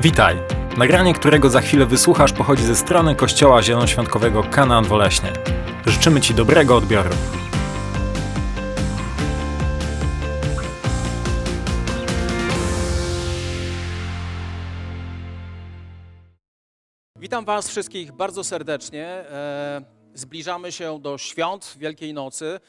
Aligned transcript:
Witaj! 0.00 0.36
Nagranie, 0.76 1.14
którego 1.14 1.50
za 1.50 1.60
chwilę 1.60 1.86
wysłuchasz, 1.86 2.32
pochodzi 2.32 2.64
ze 2.64 2.76
strony 2.76 3.14
Kościoła 3.14 3.62
Zielonoświątkowego 3.62 4.42
Kanaan 4.42 4.84
Woleśnie. 4.84 5.32
Życzymy 5.86 6.20
Ci 6.20 6.34
dobrego 6.34 6.76
odbioru. 6.76 7.10
Witam 17.18 17.44
Was 17.44 17.68
wszystkich 17.68 18.12
bardzo 18.12 18.44
serdecznie. 18.44 19.06
E, 19.06 19.96
Zbliżamy 20.14 20.72
się 20.72 20.98
do 21.00 21.18
świąt 21.18 21.74
Wielkiej 21.78 22.14
Nocy 22.14 22.60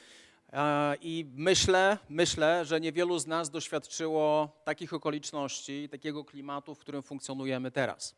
i 1.02 1.26
myślę, 1.36 1.98
myślę, 2.10 2.66
że 2.66 2.80
niewielu 2.80 3.20
z 3.20 3.28
nas 3.28 3.50
doświadczyło 3.50 4.50
takich 4.64 4.94
okoliczności, 4.94 5.90
takiego 5.90 6.26
klimatu, 6.26 6.76
w 6.76 6.80
którym 6.80 7.04
funkcjonujemy 7.04 7.72
teraz. 7.72 8.16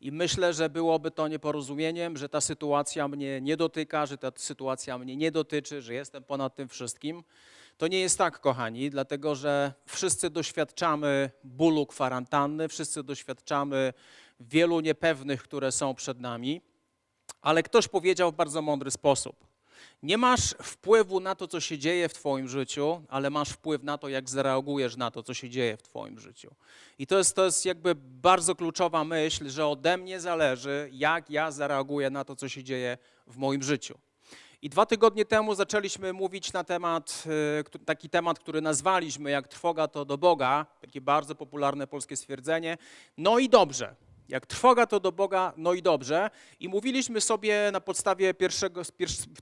I 0.00 0.12
myślę, 0.12 0.54
że 0.54 0.68
byłoby 0.68 1.10
to 1.10 1.28
nieporozumieniem, 1.28 2.16
że 2.16 2.28
ta 2.28 2.40
sytuacja 2.40 3.08
mnie 3.08 3.40
nie 3.40 3.56
dotyka, 3.56 4.06
że 4.06 4.18
ta 4.18 4.32
sytuacja 4.36 4.98
mnie 4.98 5.16
nie 5.16 5.30
dotyczy, 5.30 5.82
że 5.82 5.94
jestem 5.94 6.24
ponad 6.24 6.54
tym 6.54 6.68
wszystkim. 6.68 7.24
To 7.76 7.86
nie 7.86 8.00
jest 8.00 8.18
tak, 8.18 8.40
kochani, 8.40 8.90
dlatego 8.90 9.34
że 9.34 9.72
wszyscy 9.86 10.30
doświadczamy 10.30 11.30
bólu 11.44 11.86
kwarantanny, 11.86 12.68
wszyscy 12.68 13.02
doświadczamy 13.02 13.92
wielu 14.40 14.80
niepewnych, 14.80 15.42
które 15.42 15.72
są 15.72 15.94
przed 15.94 16.20
nami, 16.20 16.60
ale 17.42 17.62
ktoś 17.62 17.88
powiedział 17.88 18.32
w 18.32 18.34
bardzo 18.34 18.62
mądry 18.62 18.90
sposób. 18.90 19.45
Nie 20.02 20.18
masz 20.18 20.54
wpływu 20.62 21.20
na 21.20 21.34
to, 21.34 21.48
co 21.48 21.60
się 21.60 21.78
dzieje 21.78 22.08
w 22.08 22.14
Twoim 22.14 22.48
życiu, 22.48 23.02
ale 23.08 23.30
masz 23.30 23.48
wpływ 23.50 23.82
na 23.82 23.98
to, 23.98 24.08
jak 24.08 24.30
zareagujesz 24.30 24.96
na 24.96 25.10
to, 25.10 25.22
co 25.22 25.34
się 25.34 25.50
dzieje 25.50 25.76
w 25.76 25.82
Twoim 25.82 26.20
życiu. 26.20 26.54
I 26.98 27.06
to 27.06 27.18
jest, 27.18 27.36
to 27.36 27.44
jest 27.44 27.64
jakby 27.64 27.94
bardzo 27.94 28.54
kluczowa 28.54 29.04
myśl, 29.04 29.48
że 29.48 29.66
ode 29.66 29.96
mnie 29.96 30.20
zależy, 30.20 30.88
jak 30.92 31.30
ja 31.30 31.50
zareaguję 31.50 32.10
na 32.10 32.24
to, 32.24 32.36
co 32.36 32.48
się 32.48 32.64
dzieje 32.64 32.98
w 33.26 33.36
moim 33.36 33.62
życiu. 33.62 33.98
I 34.62 34.68
dwa 34.68 34.86
tygodnie 34.86 35.24
temu 35.24 35.54
zaczęliśmy 35.54 36.12
mówić 36.12 36.52
na 36.52 36.64
temat, 36.64 37.24
y, 37.76 37.78
taki 37.84 38.10
temat, 38.10 38.38
który 38.38 38.60
nazwaliśmy 38.60 39.30
jak 39.30 39.48
trwoga 39.48 39.88
to 39.88 40.04
do 40.04 40.18
Boga, 40.18 40.66
takie 40.80 41.00
bardzo 41.00 41.34
popularne 41.34 41.86
polskie 41.86 42.16
stwierdzenie. 42.16 42.78
No 43.16 43.38
i 43.38 43.48
dobrze. 43.48 43.94
Jak 44.28 44.46
trwoga 44.46 44.86
to 44.86 45.00
do 45.00 45.12
Boga, 45.12 45.52
no 45.56 45.72
i 45.72 45.82
dobrze. 45.82 46.30
I 46.60 46.68
mówiliśmy 46.68 47.20
sobie 47.20 47.70
na 47.72 47.80
podstawie 47.80 48.34
pierwszego, 48.34 48.82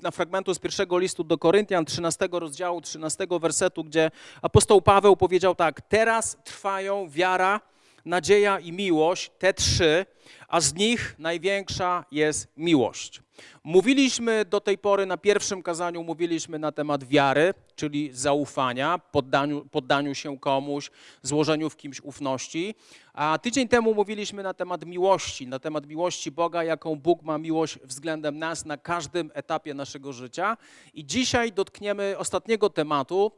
na 0.02 0.10
fragmentu 0.10 0.54
z 0.54 0.58
pierwszego 0.58 0.98
listu 0.98 1.24
do 1.24 1.38
Koryntian, 1.38 1.84
13 1.84 2.28
rozdziału, 2.32 2.80
13 2.80 3.26
wersetu, 3.41 3.84
gdzie 3.84 4.10
apostoł 4.42 4.82
Paweł 4.82 5.16
powiedział 5.16 5.54
tak: 5.54 5.80
Teraz 5.80 6.36
trwają 6.44 7.08
wiara, 7.08 7.60
nadzieja 8.04 8.58
i 8.58 8.72
miłość, 8.72 9.30
te 9.38 9.54
trzy, 9.54 10.06
a 10.48 10.60
z 10.60 10.74
nich 10.74 11.14
największa 11.19 12.04
jest 12.10 12.48
miłość. 12.56 13.22
Mówiliśmy 13.64 14.44
do 14.44 14.60
tej 14.60 14.78
pory 14.78 15.06
na 15.06 15.16
pierwszym 15.16 15.62
kazaniu, 15.62 16.02
mówiliśmy 16.02 16.58
na 16.58 16.72
temat 16.72 17.04
wiary, 17.04 17.54
czyli 17.77 18.11
zaufania, 18.12 18.98
poddaniu, 18.98 19.64
poddaniu 19.70 20.14
się 20.14 20.39
komuś, 20.39 20.91
złożeniu 21.22 21.70
w 21.70 21.77
kimś 21.77 22.00
ufności. 22.00 22.75
A 23.12 23.39
tydzień 23.42 23.69
temu 23.69 23.94
mówiliśmy 23.94 24.42
na 24.42 24.55
temat 24.55 24.84
miłości, 24.86 25.47
na 25.47 25.58
temat 25.58 25.86
miłości 25.86 26.31
Boga, 26.31 26.64
jaką 26.64 26.97
Bóg 26.97 27.22
ma 27.22 27.39
miłość 27.39 27.78
względem 27.84 28.39
nas 28.39 28.64
na 28.64 28.77
każdym 28.77 29.31
etapie 29.34 29.75
naszego 29.75 30.12
życia. 30.12 30.56
I 30.94 31.06
dzisiaj 31.06 31.53
dotkniemy 31.53 32.19
ostatniego 32.19 32.70
tematu, 32.70 33.33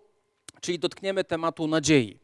czyli 0.60 0.78
dotkniemy 0.78 1.24
tematu 1.24 1.66
nadziei. 1.66 2.18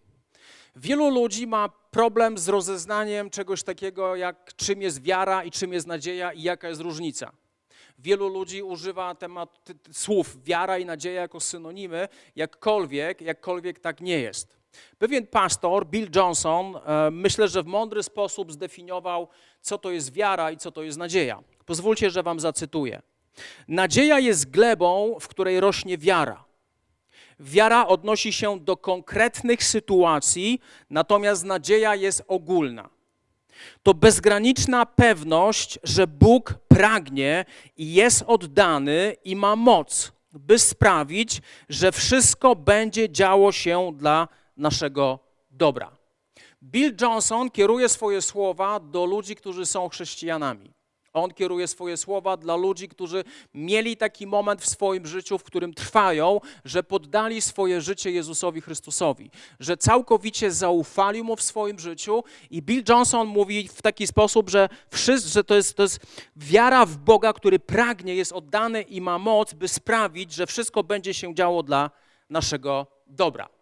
Wielu 0.76 1.10
ludzi 1.10 1.46
ma 1.46 1.68
problem 1.90 2.38
z 2.38 2.48
rozeznaniem 2.48 3.30
czegoś 3.30 3.62
takiego, 3.62 4.16
jak 4.16 4.56
czym 4.56 4.82
jest 4.82 5.02
wiara 5.02 5.44
i 5.44 5.50
czym 5.50 5.72
jest 5.72 5.86
nadzieja 5.86 6.32
i 6.32 6.42
jaka 6.42 6.68
jest 6.68 6.80
różnica. 6.80 7.32
Wielu 8.02 8.28
ludzi 8.28 8.62
używa 8.62 9.14
temat, 9.14 9.68
słów 9.92 10.44
wiara 10.44 10.78
i 10.78 10.84
nadzieja 10.84 11.20
jako 11.20 11.40
synonimy, 11.40 12.08
jakkolwiek, 12.36 13.20
jakkolwiek 13.20 13.78
tak 13.78 14.00
nie 14.00 14.18
jest. 14.18 14.58
Pewien 14.98 15.26
pastor, 15.26 15.86
Bill 15.86 16.08
Johnson, 16.16 16.76
e, 16.76 17.10
myślę, 17.10 17.48
że 17.48 17.62
w 17.62 17.66
mądry 17.66 18.02
sposób 18.02 18.52
zdefiniował, 18.52 19.28
co 19.60 19.78
to 19.78 19.90
jest 19.90 20.12
wiara 20.12 20.50
i 20.50 20.56
co 20.56 20.72
to 20.72 20.82
jest 20.82 20.98
nadzieja. 20.98 21.42
Pozwólcie, 21.66 22.10
że 22.10 22.22
wam 22.22 22.40
zacytuję. 22.40 23.02
Nadzieja 23.68 24.18
jest 24.18 24.50
glebą, 24.50 25.16
w 25.20 25.28
której 25.28 25.60
rośnie 25.60 25.98
wiara. 25.98 26.44
Wiara 27.40 27.86
odnosi 27.86 28.32
się 28.32 28.60
do 28.60 28.76
konkretnych 28.76 29.64
sytuacji, 29.64 30.60
natomiast 30.90 31.44
nadzieja 31.44 31.94
jest 31.94 32.24
ogólna. 32.28 33.01
To 33.82 33.94
bezgraniczna 33.94 34.86
pewność, 34.86 35.78
że 35.82 36.06
Bóg 36.06 36.54
pragnie 36.68 37.44
i 37.76 37.92
jest 37.92 38.24
oddany 38.26 39.16
i 39.24 39.36
ma 39.36 39.56
moc, 39.56 40.12
by 40.32 40.58
sprawić, 40.58 41.40
że 41.68 41.92
wszystko 41.92 42.56
będzie 42.56 43.10
działo 43.10 43.52
się 43.52 43.92
dla 43.96 44.28
naszego 44.56 45.18
dobra. 45.50 45.96
Bill 46.62 46.96
Johnson 47.00 47.50
kieruje 47.50 47.88
swoje 47.88 48.22
słowa 48.22 48.80
do 48.80 49.04
ludzi, 49.04 49.36
którzy 49.36 49.66
są 49.66 49.88
chrześcijanami. 49.88 50.72
On 51.12 51.30
kieruje 51.30 51.68
swoje 51.68 51.96
słowa 51.96 52.36
dla 52.36 52.56
ludzi, 52.56 52.88
którzy 52.88 53.24
mieli 53.54 53.96
taki 53.96 54.26
moment 54.26 54.62
w 54.62 54.68
swoim 54.68 55.06
życiu, 55.06 55.38
w 55.38 55.44
którym 55.44 55.74
trwają, 55.74 56.40
że 56.64 56.82
poddali 56.82 57.42
swoje 57.42 57.80
życie 57.80 58.10
Jezusowi 58.10 58.60
Chrystusowi, 58.60 59.30
że 59.60 59.76
całkowicie 59.76 60.50
zaufali 60.50 61.22
Mu 61.22 61.36
w 61.36 61.42
swoim 61.42 61.78
życiu. 61.78 62.24
I 62.50 62.62
Bill 62.62 62.84
Johnson 62.88 63.26
mówi 63.26 63.68
w 63.68 63.82
taki 63.82 64.06
sposób, 64.06 64.50
że, 64.50 64.68
wszyscy, 64.90 65.28
że 65.28 65.44
to, 65.44 65.54
jest, 65.54 65.76
to 65.76 65.82
jest 65.82 66.00
wiara 66.36 66.86
w 66.86 66.96
Boga, 66.96 67.32
który 67.32 67.58
pragnie, 67.58 68.14
jest 68.14 68.32
oddany 68.32 68.82
i 68.82 69.00
ma 69.00 69.18
moc, 69.18 69.54
by 69.54 69.68
sprawić, 69.68 70.32
że 70.32 70.46
wszystko 70.46 70.84
będzie 70.84 71.14
się 71.14 71.34
działo 71.34 71.62
dla 71.62 71.90
naszego 72.30 72.86
dobra. 73.06 73.61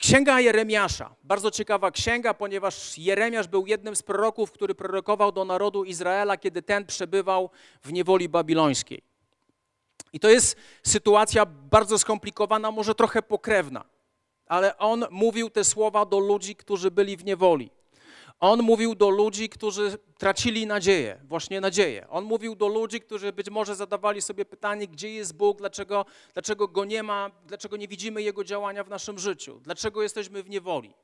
Księga 0.00 0.40
Jeremiasza. 0.40 1.14
Bardzo 1.24 1.50
ciekawa 1.50 1.90
księga, 1.90 2.34
ponieważ 2.34 2.98
Jeremiasz 2.98 3.48
był 3.48 3.66
jednym 3.66 3.96
z 3.96 4.02
proroków, 4.02 4.52
który 4.52 4.74
prorokował 4.74 5.32
do 5.32 5.44
narodu 5.44 5.84
Izraela, 5.84 6.36
kiedy 6.36 6.62
ten 6.62 6.86
przebywał 6.86 7.50
w 7.82 7.92
niewoli 7.92 8.28
babilońskiej. 8.28 9.02
I 10.12 10.20
to 10.20 10.28
jest 10.28 10.56
sytuacja 10.82 11.46
bardzo 11.46 11.98
skomplikowana, 11.98 12.70
może 12.70 12.94
trochę 12.94 13.22
pokrewna, 13.22 13.84
ale 14.46 14.78
on 14.78 15.04
mówił 15.10 15.50
te 15.50 15.64
słowa 15.64 16.04
do 16.06 16.18
ludzi, 16.18 16.56
którzy 16.56 16.90
byli 16.90 17.16
w 17.16 17.24
niewoli. 17.24 17.70
On 18.40 18.62
mówił 18.62 18.94
do 18.94 19.10
ludzi, 19.10 19.48
którzy 19.48 19.98
tracili 20.18 20.66
nadzieję, 20.66 21.20
właśnie 21.24 21.60
nadzieję. 21.60 22.06
On 22.08 22.24
mówił 22.24 22.54
do 22.54 22.68
ludzi, 22.68 23.00
którzy 23.00 23.32
być 23.32 23.50
może 23.50 23.76
zadawali 23.76 24.22
sobie 24.22 24.44
pytanie, 24.44 24.88
gdzie 24.88 25.10
jest 25.14 25.36
Bóg, 25.36 25.58
dlaczego, 25.58 26.06
dlaczego 26.32 26.68
Go 26.68 26.84
nie 26.84 27.02
ma, 27.02 27.30
dlaczego 27.46 27.76
nie 27.76 27.88
widzimy 27.88 28.22
Jego 28.22 28.44
działania 28.44 28.84
w 28.84 28.88
naszym 28.88 29.18
życiu, 29.18 29.60
dlaczego 29.62 30.02
jesteśmy 30.02 30.42
w 30.42 30.50
niewoli. 30.50 30.94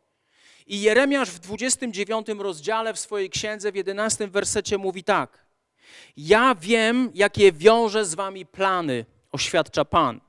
I 0.66 0.80
Jeremiasz 0.80 1.30
w 1.30 1.38
29 1.38 2.26
rozdziale 2.38 2.94
w 2.94 2.98
swojej 2.98 3.30
księdze, 3.30 3.72
w 3.72 3.76
11 3.76 4.28
wersecie 4.28 4.78
mówi 4.78 5.04
tak. 5.04 5.46
Ja 6.16 6.54
wiem, 6.54 7.10
jakie 7.14 7.52
wiąże 7.52 8.04
z 8.04 8.14
wami 8.14 8.46
plany, 8.46 9.04
oświadcza 9.32 9.84
Pan. 9.84 10.20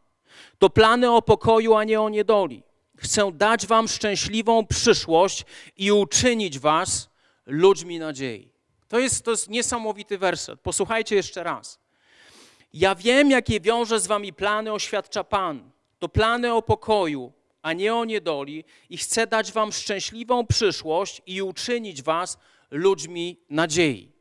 To 0.57 0.69
plany 0.69 1.11
o 1.11 1.21
pokoju, 1.21 1.73
a 1.75 1.83
nie 1.83 2.01
o 2.01 2.09
niedoli. 2.09 2.63
Chcę 2.97 3.31
dać 3.31 3.67
wam 3.67 3.87
szczęśliwą 3.87 4.65
przyszłość 4.65 5.45
i 5.77 5.91
uczynić 5.91 6.59
was 6.59 7.09
ludźmi 7.45 7.99
nadziei. 7.99 8.51
To 8.87 8.99
jest, 8.99 9.25
to 9.25 9.31
jest 9.31 9.49
niesamowity 9.49 10.17
werset. 10.17 10.59
Posłuchajcie 10.61 11.15
jeszcze 11.15 11.43
raz. 11.43 11.79
Ja 12.73 12.95
wiem, 12.95 13.31
jakie 13.31 13.59
wiąże 13.59 13.99
z 13.99 14.07
wami 14.07 14.33
plany, 14.33 14.73
oświadcza 14.73 15.23
Pan. 15.23 15.71
To 15.99 16.09
plany 16.09 16.53
o 16.53 16.61
pokoju, 16.61 17.33
a 17.61 17.73
nie 17.73 17.95
o 17.95 18.05
niedoli 18.05 18.63
i 18.89 18.97
chcę 18.97 19.27
dać 19.27 19.51
wam 19.51 19.71
szczęśliwą 19.71 20.47
przyszłość 20.47 21.21
i 21.25 21.41
uczynić 21.41 22.01
was 22.01 22.37
ludźmi 22.71 23.37
nadziei. 23.49 24.11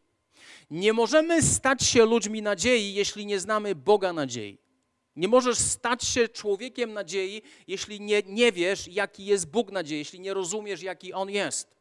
Nie 0.70 0.92
możemy 0.92 1.42
stać 1.42 1.82
się 1.82 2.04
ludźmi 2.04 2.42
nadziei, 2.42 2.94
jeśli 2.94 3.26
nie 3.26 3.40
znamy 3.40 3.74
Boga 3.74 4.12
nadziei. 4.12 4.58
Nie 5.16 5.28
możesz 5.28 5.58
stać 5.58 6.04
się 6.04 6.28
człowiekiem 6.28 6.92
nadziei, 6.92 7.42
jeśli 7.68 8.00
nie, 8.00 8.22
nie 8.26 8.52
wiesz, 8.52 8.88
jaki 8.88 9.26
jest 9.26 9.50
Bóg 9.50 9.72
nadziei, 9.72 9.98
jeśli 9.98 10.20
nie 10.20 10.34
rozumiesz, 10.34 10.82
jaki 10.82 11.12
On 11.12 11.30
jest. 11.30 11.76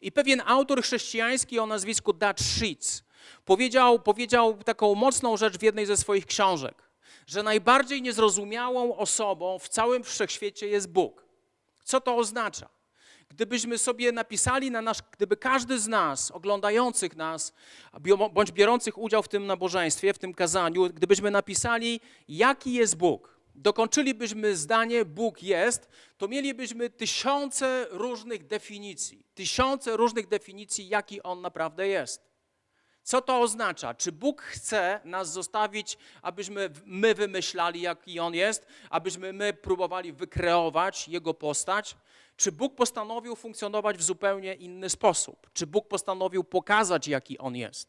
I 0.00 0.12
pewien 0.12 0.42
autor 0.46 0.82
chrześcijański 0.82 1.58
o 1.58 1.66
nazwisku 1.66 2.12
Dutch 2.12 2.42
Sheets 2.42 3.02
powiedział, 3.44 3.98
powiedział 3.98 4.58
taką 4.64 4.94
mocną 4.94 5.36
rzecz 5.36 5.58
w 5.58 5.62
jednej 5.62 5.86
ze 5.86 5.96
swoich 5.96 6.26
książek, 6.26 6.82
że 7.26 7.42
najbardziej 7.42 8.02
niezrozumiałą 8.02 8.96
osobą 8.96 9.58
w 9.58 9.68
całym 9.68 10.04
wszechświecie 10.04 10.68
jest 10.68 10.88
Bóg. 10.88 11.24
Co 11.84 12.00
to 12.00 12.16
oznacza? 12.16 12.77
Gdybyśmy 13.30 13.78
sobie 13.78 14.12
napisali 14.12 14.70
na 14.70 14.82
nasz, 14.82 14.98
gdyby 15.10 15.36
każdy 15.36 15.78
z 15.78 15.88
nas, 15.88 16.30
oglądających 16.30 17.16
nas, 17.16 17.52
bądź 18.32 18.52
biorących 18.52 18.98
udział 18.98 19.22
w 19.22 19.28
tym 19.28 19.46
nabożeństwie, 19.46 20.12
w 20.12 20.18
tym 20.18 20.34
kazaniu, 20.34 20.88
gdybyśmy 20.88 21.30
napisali, 21.30 22.00
jaki 22.28 22.72
jest 22.72 22.96
Bóg, 22.96 23.38
dokończylibyśmy 23.54 24.56
zdanie 24.56 25.04
Bóg 25.04 25.42
jest, 25.42 25.88
to 26.18 26.28
mielibyśmy 26.28 26.90
tysiące 26.90 27.86
różnych 27.90 28.46
definicji. 28.46 29.24
Tysiące 29.34 29.96
różnych 29.96 30.28
definicji, 30.28 30.88
jaki 30.88 31.22
On 31.22 31.40
naprawdę 31.40 31.88
jest. 31.88 32.28
Co 33.02 33.20
to 33.20 33.40
oznacza? 33.40 33.94
Czy 33.94 34.12
Bóg 34.12 34.42
chce 34.42 35.00
nas 35.04 35.32
zostawić, 35.32 35.98
abyśmy 36.22 36.70
my 36.84 37.14
wymyślali, 37.14 37.80
jaki 37.80 38.20
On 38.20 38.34
jest, 38.34 38.66
abyśmy 38.90 39.32
my 39.32 39.52
próbowali 39.52 40.12
wykreować 40.12 41.08
Jego 41.08 41.34
postać? 41.34 41.96
Czy 42.38 42.52
Bóg 42.52 42.74
postanowił 42.74 43.36
funkcjonować 43.36 43.96
w 43.96 44.02
zupełnie 44.02 44.54
inny 44.54 44.90
sposób? 44.90 45.50
Czy 45.52 45.66
Bóg 45.66 45.88
postanowił 45.88 46.44
pokazać, 46.44 47.08
jaki 47.08 47.38
On 47.38 47.56
jest? 47.56 47.88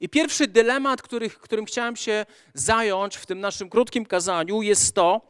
I 0.00 0.08
pierwszy 0.08 0.46
dylemat, 0.46 1.02
który, 1.02 1.30
którym 1.30 1.64
chciałem 1.64 1.96
się 1.96 2.26
zająć 2.54 3.16
w 3.16 3.26
tym 3.26 3.40
naszym 3.40 3.70
krótkim 3.70 4.06
kazaniu, 4.06 4.62
jest 4.62 4.94
to, 4.94 5.20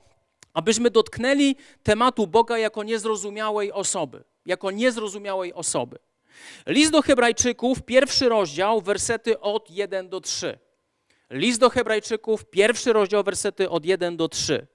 abyśmy 0.55 0.91
dotknęli 0.91 1.57
tematu 1.83 2.27
Boga 2.27 2.59
jako 2.59 2.83
niezrozumiałej 2.83 3.73
osoby. 3.73 4.25
Jako 4.47 4.71
niezrozumiałej 4.71 5.53
osoby. 5.55 5.99
List 6.67 6.93
do 6.93 7.03
Hebrajczyków, 7.03 7.83
pierwszy 7.83 8.29
rozdział, 8.29 8.81
wersety 8.81 9.41
od 9.41 9.71
1 9.71 10.09
do 10.09 10.21
3. 10.21 10.59
List 11.31 11.61
do 11.61 11.71
Hebrajczyków, 11.71 12.45
pierwszy 12.45 12.93
rozdział, 12.93 13.23
wersety 13.23 13.71
od 13.71 13.85
1 13.85 14.17
do 14.17 14.29
3. 14.29 14.67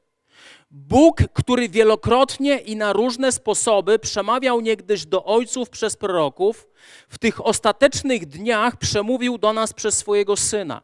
Bóg, 0.77 1.17
który 1.33 1.69
wielokrotnie 1.69 2.57
i 2.57 2.75
na 2.75 2.93
różne 2.93 3.31
sposoby 3.31 3.99
przemawiał 3.99 4.61
niegdyś 4.61 5.05
do 5.05 5.25
ojców 5.25 5.69
przez 5.69 5.95
proroków, 5.95 6.67
w 7.09 7.17
tych 7.17 7.45
ostatecznych 7.45 8.25
dniach 8.25 8.77
przemówił 8.77 9.37
do 9.37 9.53
nas 9.53 9.73
przez 9.73 9.97
swojego 9.97 10.37
Syna, 10.37 10.81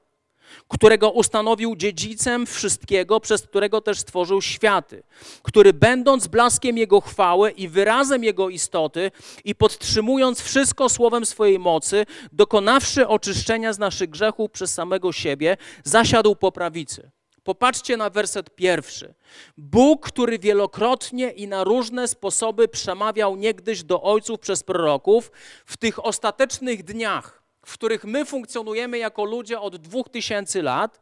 którego 0.68 1.12
ustanowił 1.12 1.76
dziedzicem 1.76 2.46
wszystkiego, 2.46 3.20
przez 3.20 3.42
którego 3.42 3.82
też 3.82 4.00
stworzył 4.00 4.42
światy, 4.42 5.04
który 5.42 5.74
będąc 5.74 6.28
blaskiem 6.28 6.78
Jego 6.78 7.02
chwały 7.02 7.52
i 7.52 7.68
wyrazem 7.68 8.24
Jego 8.24 8.50
istoty 8.50 9.12
i 9.44 9.56
podtrzymując 9.56 10.42
wszystko 10.42 10.90
słowem 10.90 11.26
swojej 11.26 11.60
mocy, 11.60 12.06
dokonawszy 12.32 13.08
oczyszczenia 13.08 13.74
z 13.74 13.80
naszych 13.80 14.10
grzechów 14.10 14.52
przez 14.52 14.74
samego 14.74 15.12
siebie, 15.12 15.58
zasiadł 15.84 16.36
po 16.36 16.52
prawicy 16.52 17.12
Popatrzcie 17.44 17.98
na 17.98 18.10
werset 18.10 18.56
pierwszy. 18.56 19.14
Bóg, 19.58 20.08
który 20.08 20.40
wielokrotnie 20.40 21.32
i 21.32 21.48
na 21.48 21.64
różne 21.64 22.08
sposoby 22.08 22.68
przemawiał 22.68 23.36
niegdyś 23.36 23.84
do 23.84 24.02
ojców 24.02 24.40
przez 24.40 24.64
proroków, 24.64 25.32
w 25.66 25.78
tych 25.78 26.06
ostatecznych 26.06 26.84
dniach, 26.84 27.44
w 27.66 27.74
których 27.74 28.04
my 28.04 28.26
funkcjonujemy 28.26 28.98
jako 28.98 29.26
ludzie 29.26 29.60
od 29.60 29.76
dwóch 29.76 30.10
tysięcy 30.10 30.62
lat, 30.62 31.00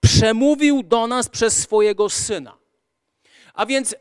przemówił 0.00 0.82
do 0.82 1.06
nas 1.06 1.28
przez 1.28 1.62
swojego 1.62 2.10
Syna. 2.10 2.56
A 3.54 3.66
więc 3.66 3.94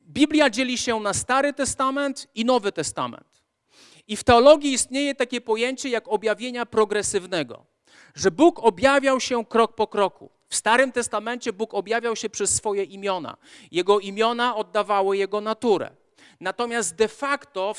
Biblia 0.00 0.50
dzieli 0.50 0.78
się 0.78 1.00
na 1.00 1.14
Stary 1.14 1.52
Testament 1.52 2.28
i 2.34 2.44
Nowy 2.44 2.72
Testament. 2.72 3.42
I 4.08 4.16
w 4.16 4.24
teologii 4.24 4.72
istnieje 4.72 5.14
takie 5.14 5.40
pojęcie 5.40 5.88
jak 5.88 6.08
objawienia 6.08 6.66
progresywnego, 6.66 7.66
że 8.14 8.30
Bóg 8.30 8.58
objawiał 8.58 9.20
się 9.20 9.44
krok 9.44 9.74
po 9.74 9.86
kroku. 9.86 10.30
W 10.52 10.56
Starym 10.56 10.92
Testamencie 10.92 11.52
Bóg 11.52 11.74
objawiał 11.74 12.16
się 12.16 12.30
przez 12.30 12.54
swoje 12.54 12.84
imiona. 12.84 13.36
Jego 13.70 14.00
imiona 14.00 14.56
oddawały 14.56 15.16
Jego 15.16 15.40
naturę. 15.40 15.90
Natomiast 16.40 16.94
de 16.94 17.08
facto, 17.08 17.74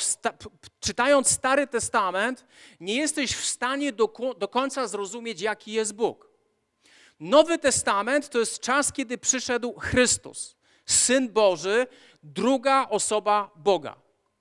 czytając 0.80 1.30
Stary 1.30 1.68
Testament, 1.68 2.46
nie 2.80 2.96
jesteś 2.96 3.36
w 3.36 3.46
stanie 3.46 3.92
do, 3.92 4.14
do 4.38 4.48
końca 4.48 4.88
zrozumieć, 4.88 5.42
jaki 5.42 5.72
jest 5.72 5.94
Bóg. 5.96 6.30
Nowy 7.20 7.58
Testament 7.58 8.30
to 8.30 8.40
jest 8.40 8.60
czas, 8.60 8.94
kiedy 8.94 9.18
przyszedł 9.18 9.80
Chrystus, 9.80 10.56
Syn 10.86 11.30
Boży, 11.30 11.88
druga 12.24 12.88
osoba 12.90 13.52
Boga, 13.56 13.96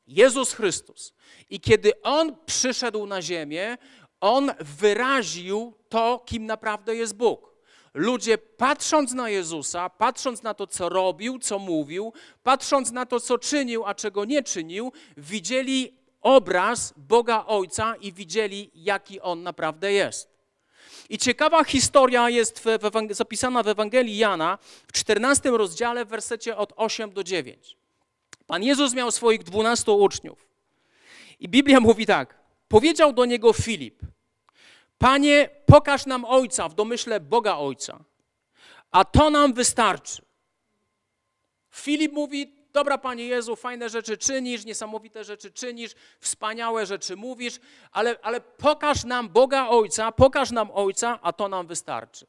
Jezus 0.07 0.53
Chrystus. 0.53 1.15
I 1.51 1.61
kiedy 1.61 2.03
On 2.03 2.37
przyszedł 2.47 3.07
na 3.07 3.23
ziemię, 3.23 3.79
On 4.21 4.51
wyraził 4.61 5.75
to, 5.89 6.23
kim 6.27 6.47
naprawdę 6.47 6.97
jest 6.97 7.17
Bóg. 7.17 7.52
Ludzie 7.95 8.39
patrząc 8.39 9.13
na 9.13 9.29
Jezusa, 9.29 9.91
patrząc 9.91 10.43
na 10.43 10.55
to, 10.55 10.67
co 10.67 10.89
robił, 10.89 11.39
co 11.39 11.59
mówił, 11.59 12.13
patrząc 12.43 12.91
na 12.91 13.07
to, 13.07 13.21
co 13.21 13.39
czynił, 13.39 13.85
a 13.87 13.95
czego 13.95 14.25
nie 14.25 14.43
czynił, 14.43 14.93
widzieli 15.17 15.97
obraz 16.21 16.95
Boga 16.97 17.45
Ojca 17.47 17.97
i 17.97 18.13
widzieli, 18.13 18.71
jaki 18.75 19.21
On 19.21 19.43
naprawdę 19.43 19.93
jest. 19.93 20.33
I 21.09 21.19
ciekawa 21.19 21.65
historia 21.65 22.31
jest 22.31 22.59
w, 22.59 22.65
w, 22.65 23.15
zapisana 23.15 23.63
w 23.63 23.69
Ewangelii 23.69 24.17
Jana 24.17 24.59
w 24.87 24.93
14 24.93 25.51
rozdziale 25.51 26.05
w 26.05 26.09
wersecie 26.09 26.57
od 26.57 26.73
8 26.77 27.13
do 27.13 27.25
9. 27.25 27.77
Pan 28.47 28.63
Jezus 28.63 28.95
miał 28.95 29.11
swoich 29.11 29.43
dwunastu 29.43 29.99
uczniów. 29.99 30.49
I 31.41 31.49
Biblia 31.49 31.81
mówi 31.81 32.07
tak. 32.07 32.39
Powiedział 32.69 33.13
do 33.13 33.25
niego 33.25 33.53
Filip– 33.53 34.03
Panie, 35.03 35.49
pokaż 35.67 36.07
nam 36.07 36.25
Ojca 36.25 36.69
w 36.69 36.75
domyśle 36.75 37.21
Boga 37.21 37.57
Ojca, 37.57 38.05
a 38.91 39.05
to 39.05 39.31
nam 39.31 39.55
wystarczy. 39.55 40.23
Filip 41.71 42.13
mówi: 42.13 42.55
Dobra, 42.73 42.99
Panie 42.99 43.25
Jezu, 43.25 43.57
fajne 43.57 43.89
rzeczy 43.89 44.19
czynisz, 44.19 44.65
niesamowite 44.65 45.25
rzeczy 45.25 45.51
czynisz, 45.53 45.95
wspaniałe 46.21 46.87
rzeczy 46.87 47.17
mówisz, 47.17 47.61
ale, 47.93 48.17
ale 48.23 48.41
pokaż 48.41 49.05
nam 49.05 49.29
Boga 49.29 49.69
Ojca, 49.69 50.13
pokaż 50.13 50.51
nam 50.51 50.71
Ojca, 50.73 51.19
a 51.23 51.33
to 51.33 51.49
nam 51.49 51.67
wystarczy. 51.67 52.27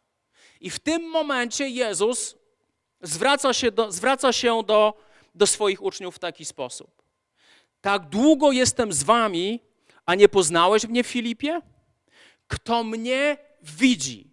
I 0.62 0.70
w 0.70 0.80
tym 0.80 1.10
momencie 1.10 1.70
Jezus 1.70 2.36
zwraca 3.02 3.54
się 3.54 3.72
do, 3.72 3.92
zwraca 3.92 4.34
się 4.34 4.64
do, 4.64 4.94
do 5.36 5.48
swoich 5.48 5.84
uczniów 5.84 6.16
w 6.16 6.20
taki 6.20 6.46
sposób. 6.46 7.04
Tak 7.81 8.10
długo 8.10 8.52
jestem 8.52 8.94
z 8.94 9.04
wami, 9.04 9.60
a 10.06 10.16
nie 10.16 10.30
poznałeś 10.30 10.86
mnie, 10.88 11.04
Filipie? 11.04 11.62
Kto 12.53 12.83
mnie 12.83 13.38
widzi, 13.61 14.27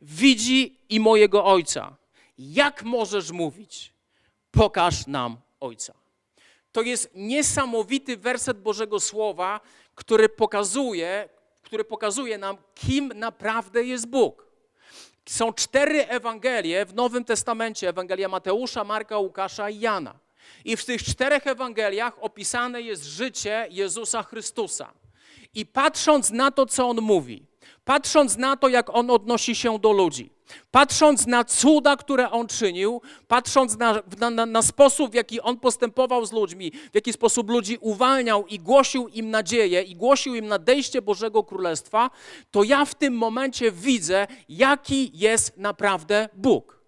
widzi 0.00 0.78
i 0.88 1.00
mojego 1.00 1.44
Ojca. 1.44 1.96
Jak 2.38 2.82
możesz 2.82 3.30
mówić? 3.30 3.92
Pokaż 4.50 5.06
nam 5.06 5.36
Ojca. 5.60 5.94
To 6.72 6.82
jest 6.82 7.10
niesamowity 7.14 8.16
werset 8.16 8.62
Bożego 8.62 9.00
Słowa, 9.00 9.60
który 9.94 10.28
pokazuje, 10.28 11.28
który 11.62 11.84
pokazuje 11.84 12.38
nam, 12.38 12.56
kim 12.74 13.12
naprawdę 13.14 13.84
jest 13.84 14.06
Bóg. 14.06 14.46
Są 15.26 15.52
cztery 15.52 16.06
Ewangelie 16.06 16.86
w 16.86 16.94
Nowym 16.94 17.24
Testamencie: 17.24 17.88
Ewangelia 17.88 18.28
Mateusza, 18.28 18.84
Marka, 18.84 19.18
Łukasza 19.18 19.70
i 19.70 19.80
Jana. 19.80 20.18
I 20.64 20.76
w 20.76 20.84
tych 20.84 21.02
czterech 21.02 21.46
Ewangeliach 21.46 22.18
opisane 22.20 22.82
jest 22.82 23.04
życie 23.04 23.66
Jezusa 23.70 24.22
Chrystusa. 24.22 24.92
I 25.54 25.66
patrząc 25.66 26.30
na 26.30 26.50
to, 26.50 26.66
co 26.66 26.88
on 26.88 27.00
mówi, 27.00 27.51
patrząc 27.84 28.36
na 28.36 28.56
to, 28.56 28.68
jak 28.68 28.94
on 28.94 29.10
odnosi 29.10 29.54
się 29.54 29.78
do 29.78 29.92
ludzi, 29.92 30.30
patrząc 30.70 31.26
na 31.26 31.44
cuda, 31.44 31.96
które 31.96 32.30
on 32.30 32.46
czynił, 32.46 33.02
patrząc 33.28 33.78
na, 33.78 34.02
na, 34.30 34.46
na, 34.46 34.62
sposób, 34.62 35.10
w 35.10 35.14
jaki 35.14 35.40
on 35.40 35.58
postępował 35.58 36.26
z 36.26 36.32
ludźmi, 36.32 36.72
w 36.92 36.94
jaki 36.94 37.12
sposób 37.12 37.50
ludzi 37.50 37.78
uwalniał 37.80 38.46
i 38.46 38.58
głosił 38.58 39.08
im 39.08 39.30
nadzieję 39.30 39.82
i 39.82 39.96
głosił 39.96 40.34
im 40.34 40.48
nadejście 40.48 41.02
Bożego 41.02 41.44
Królestwa, 41.44 42.10
to 42.50 42.62
ja 42.62 42.84
w 42.84 42.94
tym 42.94 43.14
momencie 43.14 43.72
widzę, 43.72 44.26
jaki 44.48 45.10
jest 45.14 45.56
naprawdę 45.56 46.28
Bóg. 46.34 46.82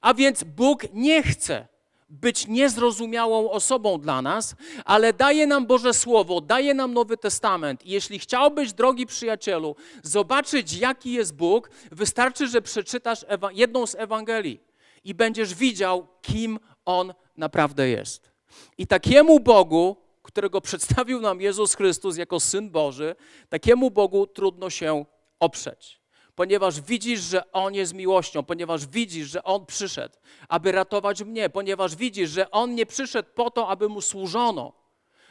A 0.00 0.14
więc 0.14 0.44
Bóg 0.44 0.82
nie 0.92 1.22
chce, 1.22 1.73
być 2.08 2.46
niezrozumiałą 2.46 3.50
osobą 3.50 4.00
dla 4.00 4.22
nas, 4.22 4.54
ale 4.84 5.12
daje 5.12 5.46
nam 5.46 5.66
Boże 5.66 5.94
Słowo, 5.94 6.40
daje 6.40 6.74
nam 6.74 6.94
Nowy 6.94 7.16
Testament. 7.16 7.86
I 7.86 7.90
jeśli 7.90 8.18
chciałbyś, 8.18 8.72
drogi 8.72 9.06
przyjacielu, 9.06 9.76
zobaczyć, 10.02 10.72
jaki 10.72 11.12
jest 11.12 11.34
Bóg, 11.34 11.70
wystarczy, 11.92 12.48
że 12.48 12.62
przeczytasz 12.62 13.24
jedną 13.52 13.86
z 13.86 13.94
Ewangelii 13.94 14.60
i 15.04 15.14
będziesz 15.14 15.54
widział, 15.54 16.06
kim 16.22 16.58
On 16.84 17.14
naprawdę 17.36 17.88
jest. 17.88 18.30
I 18.78 18.86
takiemu 18.86 19.40
Bogu, 19.40 19.96
którego 20.22 20.60
przedstawił 20.60 21.20
nam 21.20 21.40
Jezus 21.40 21.74
Chrystus 21.74 22.16
jako 22.16 22.40
Syn 22.40 22.70
Boży, 22.70 23.16
takiemu 23.48 23.90
Bogu 23.90 24.26
trudno 24.26 24.70
się 24.70 25.04
oprzeć 25.40 26.03
ponieważ 26.34 26.80
widzisz, 26.80 27.20
że 27.20 27.52
On 27.52 27.74
jest 27.74 27.94
miłością, 27.94 28.42
ponieważ 28.42 28.86
widzisz, 28.86 29.28
że 29.28 29.44
On 29.44 29.66
przyszedł, 29.66 30.14
aby 30.48 30.72
ratować 30.72 31.22
mnie, 31.22 31.50
ponieważ 31.50 31.96
widzisz, 31.96 32.30
że 32.30 32.50
On 32.50 32.74
nie 32.74 32.86
przyszedł 32.86 33.28
po 33.34 33.50
to, 33.50 33.68
aby 33.68 33.88
Mu 33.88 34.00
służono, 34.00 34.72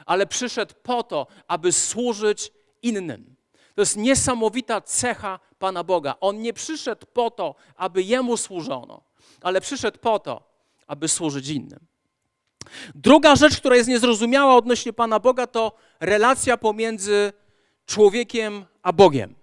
ale 0.05 0.27
przyszedł 0.27 0.73
po 0.83 1.03
to, 1.03 1.27
aby 1.47 1.71
służyć 1.71 2.51
innym. 2.81 3.35
To 3.75 3.81
jest 3.81 3.97
niesamowita 3.97 4.81
cecha 4.81 5.39
Pana 5.59 5.83
Boga. 5.83 6.15
On 6.19 6.41
nie 6.41 6.53
przyszedł 6.53 7.05
po 7.13 7.31
to, 7.31 7.55
aby 7.75 8.03
Jemu 8.03 8.37
służono, 8.37 9.01
ale 9.41 9.61
przyszedł 9.61 9.99
po 9.99 10.19
to, 10.19 10.43
aby 10.87 11.07
służyć 11.07 11.49
innym. 11.49 11.79
Druga 12.95 13.35
rzecz, 13.35 13.57
która 13.57 13.75
jest 13.75 13.89
niezrozumiała 13.89 14.55
odnośnie 14.55 14.93
Pana 14.93 15.19
Boga, 15.19 15.47
to 15.47 15.71
relacja 15.99 16.57
pomiędzy 16.57 17.33
człowiekiem 17.85 18.65
a 18.81 18.93
Bogiem. 18.93 19.42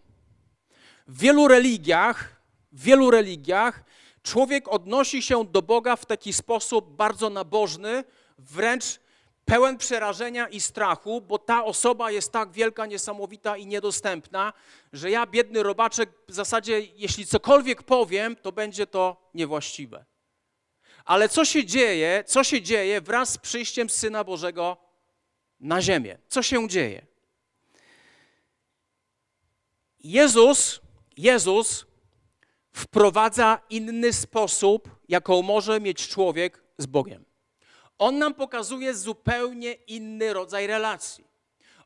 W 1.10 1.18
wielu 1.18 1.48
religiach, 1.48 2.40
w 2.72 2.82
wielu 2.82 3.10
religiach 3.10 3.84
Człowiek 4.22 4.68
odnosi 4.68 5.22
się 5.22 5.44
do 5.44 5.62
Boga 5.62 5.96
w 5.96 6.06
taki 6.06 6.32
sposób 6.32 6.96
bardzo 6.96 7.30
nabożny, 7.30 8.04
wręcz 8.38 9.00
pełen 9.44 9.78
przerażenia 9.78 10.48
i 10.48 10.60
strachu, 10.60 11.20
bo 11.20 11.38
ta 11.38 11.64
osoba 11.64 12.10
jest 12.10 12.32
tak 12.32 12.52
wielka, 12.52 12.86
niesamowita 12.86 13.56
i 13.56 13.66
niedostępna, 13.66 14.52
że 14.92 15.10
ja, 15.10 15.26
biedny 15.26 15.62
robaczek, 15.62 16.10
w 16.28 16.34
zasadzie, 16.34 16.80
jeśli 16.80 17.26
cokolwiek 17.26 17.82
powiem, 17.82 18.36
to 18.36 18.52
będzie 18.52 18.86
to 18.86 19.30
niewłaściwe. 19.34 20.04
Ale 21.04 21.28
co 21.28 21.44
się 21.44 21.64
dzieje, 21.64 22.24
co 22.26 22.44
się 22.44 22.62
dzieje 22.62 23.00
wraz 23.00 23.32
z 23.32 23.38
przyjściem 23.38 23.90
Syna 23.90 24.24
Bożego 24.24 24.76
na 25.60 25.82
ziemię? 25.82 26.18
Co 26.28 26.42
się 26.42 26.68
dzieje? 26.68 27.06
Jezus, 30.00 30.80
Jezus 31.20 31.86
wprowadza 32.72 33.58
inny 33.70 34.12
sposób, 34.12 34.88
jaką 35.08 35.42
może 35.42 35.80
mieć 35.80 36.08
człowiek 36.08 36.62
z 36.78 36.86
Bogiem. 36.86 37.24
On 37.98 38.18
nam 38.18 38.34
pokazuje 38.34 38.94
zupełnie 38.94 39.72
inny 39.72 40.32
rodzaj 40.32 40.66
relacji. 40.66 41.24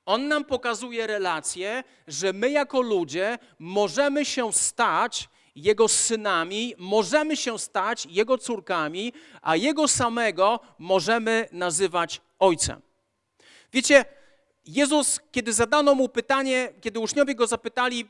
On 0.06 0.28
nam 0.28 0.44
pokazuje 0.44 1.06
relację, 1.06 1.84
że 2.06 2.32
my 2.32 2.50
jako 2.50 2.80
ludzie 2.80 3.38
możemy 3.58 4.24
się 4.24 4.52
stać 4.52 5.28
jego 5.54 5.88
synami, 5.88 6.74
możemy 6.78 7.36
się 7.36 7.58
stać 7.58 8.06
jego 8.06 8.38
córkami, 8.38 9.12
a 9.42 9.56
jego 9.56 9.88
samego 9.88 10.60
możemy 10.78 11.48
nazywać 11.52 12.20
ojcem. 12.38 12.82
Wiecie, 13.72 14.04
Jezus, 14.66 15.20
kiedy 15.32 15.52
zadano 15.52 15.94
mu 15.94 16.08
pytanie, 16.08 16.72
kiedy 16.80 17.00
uczniowie 17.00 17.34
go 17.34 17.46
zapytali, 17.46 18.08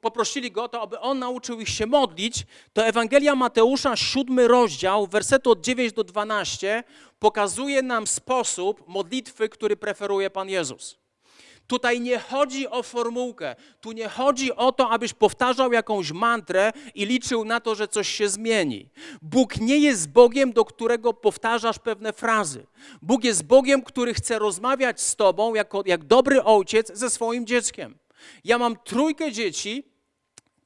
poprosili 0.00 0.50
go 0.50 0.64
o 0.64 0.68
to, 0.68 0.80
aby 0.80 1.00
on 1.00 1.18
nauczył 1.18 1.60
ich 1.60 1.68
się 1.68 1.86
modlić, 1.86 2.46
to 2.72 2.86
Ewangelia 2.86 3.34
Mateusza, 3.34 3.96
siódmy 3.96 4.48
rozdział, 4.48 5.06
wersetu 5.06 5.50
od 5.50 5.60
9 5.60 5.92
do 5.92 6.04
12, 6.04 6.84
pokazuje 7.18 7.82
nam 7.82 8.06
sposób 8.06 8.88
modlitwy, 8.88 9.48
który 9.48 9.76
preferuje 9.76 10.30
Pan 10.30 10.48
Jezus. 10.48 11.04
Tutaj 11.66 12.00
nie 12.00 12.18
chodzi 12.18 12.68
o 12.68 12.82
formułkę, 12.82 13.56
tu 13.80 13.92
nie 13.92 14.08
chodzi 14.08 14.52
o 14.52 14.72
to, 14.72 14.90
abyś 14.90 15.12
powtarzał 15.12 15.72
jakąś 15.72 16.12
mantrę 16.12 16.72
i 16.94 17.06
liczył 17.06 17.44
na 17.44 17.60
to, 17.60 17.74
że 17.74 17.88
coś 17.88 18.08
się 18.08 18.28
zmieni. 18.28 18.90
Bóg 19.22 19.56
nie 19.56 19.78
jest 19.78 20.10
Bogiem, 20.10 20.52
do 20.52 20.64
którego 20.64 21.12
powtarzasz 21.12 21.78
pewne 21.78 22.12
frazy. 22.12 22.66
Bóg 23.02 23.24
jest 23.24 23.46
Bogiem, 23.46 23.82
który 23.82 24.14
chce 24.14 24.38
rozmawiać 24.38 25.00
z 25.00 25.16
tobą 25.16 25.54
jako, 25.54 25.82
jak 25.86 26.04
dobry 26.04 26.42
ojciec 26.42 26.98
ze 26.98 27.10
swoim 27.10 27.46
dzieckiem. 27.46 27.98
Ja 28.44 28.58
mam 28.58 28.76
trójkę 28.84 29.32
dzieci 29.32 29.94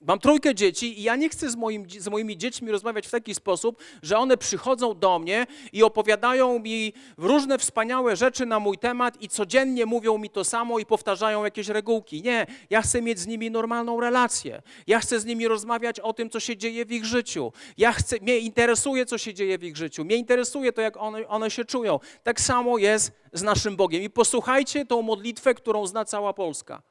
Mam 0.01 0.19
trójkę 0.19 0.55
dzieci 0.55 1.01
i 1.01 1.03
ja 1.03 1.17
nie 1.17 1.29
chcę 1.29 1.51
z, 1.51 1.57
moim, 1.57 1.91
z, 1.91 2.09
moimi 2.09 2.37
dziećmi 2.37 2.71
rozmawiać 2.71 3.07
w 3.07 3.11
taki 3.11 3.35
sposób, 3.35 3.83
że 4.03 4.19
one 4.19 4.37
przychodzą 4.37 4.99
do 4.99 5.19
mnie 5.19 5.47
i 5.73 5.83
opowiadają 5.83 6.59
mi 6.59 6.93
różne 7.17 7.59
wspaniałe 7.59 8.17
rzeczy 8.17 8.47
na 8.47 8.61
mój 8.61 8.79
temat 8.79 9.23
i 9.23 9.29
codziennie 9.29 9.87
mówią 9.87 10.19
mi 10.19 10.31
to 10.31 10.45
samo 10.45 10.79
i 10.79 10.87
powtarzają 10.87 11.45
jakieś 11.45 11.69
regułki. 11.69 12.23
Nie, 12.23 12.47
ja 12.71 12.83
chcę 12.83 13.03
mieć 13.03 13.19
z 13.19 13.27
nimi 13.27 13.51
normalną 13.51 14.01
relację. 14.01 14.63
Ja 14.87 15.01
chcę 15.01 15.21
z 15.21 15.25
nimi 15.25 15.49
rozmawiać 15.49 16.01
o 16.01 16.13
tym, 16.13 16.31
co 16.31 16.41
się 16.41 16.57
dzieje 16.57 16.85
w 16.85 16.93
ich 16.93 17.05
życiu. 17.05 17.53
Ja 17.79 17.93
chcę, 17.93 18.17
mnie 18.23 18.39
interesuje, 18.39 19.07
co 19.07 19.19
się 19.19 19.35
dzieje 19.35 19.59
w 19.59 19.65
ich 19.65 19.77
życiu. 19.77 20.05
Mnie 20.05 20.17
interesuje 20.17 20.73
to, 20.73 20.81
jak 20.81 20.97
one, 20.97 21.29
one 21.29 21.51
się 21.51 21.65
czują. 21.65 22.01
Tak 22.23 22.41
samo 22.41 22.79
jest 22.79 23.13
z 23.33 23.43
naszym 23.43 23.77
Bogiem. 23.77 24.03
I 24.03 24.11
posłuchajcie 24.11 24.87
tą 24.87 25.03
modlitwę, 25.03 25.55
którą 25.55 25.87
zna 25.87 26.05
cała 26.05 26.33
Polska. 26.33 26.83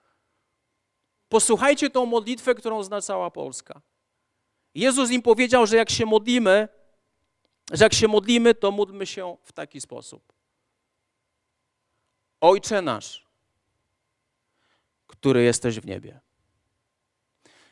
Posłuchajcie 1.30 1.90
tą 1.90 2.06
modlitwę, 2.06 2.56
którą 2.56 2.84
zna 2.84 3.02
cała 3.02 3.32
Polska. 3.32 3.82
Jezus 4.76 5.12
im 5.12 5.22
powiedział, 5.22 5.68
że 5.68 5.78
jak 5.78 5.90
się 5.90 6.06
modlimy, 6.06 6.68
że 7.72 7.86
jak 7.86 7.94
się 7.94 8.08
modlimy, 8.08 8.56
to 8.56 8.72
módlmy 8.72 9.06
się 9.06 9.38
w 9.44 9.52
taki 9.52 9.82
sposób. 9.82 10.34
Ojcze 12.42 12.82
nasz, 12.82 13.28
który 15.08 15.44
jesteś 15.44 15.80
w 15.80 15.86
niebie. 15.86 16.20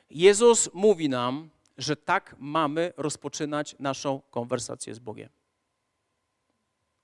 Jezus 0.09 0.69
mówi 0.74 1.09
nam, 1.09 1.50
że 1.77 1.95
tak 1.95 2.35
mamy 2.39 2.93
rozpoczynać 2.97 3.75
naszą 3.79 4.21
konwersację 4.31 4.95
z 4.95 5.00
Bogiem. 5.00 5.29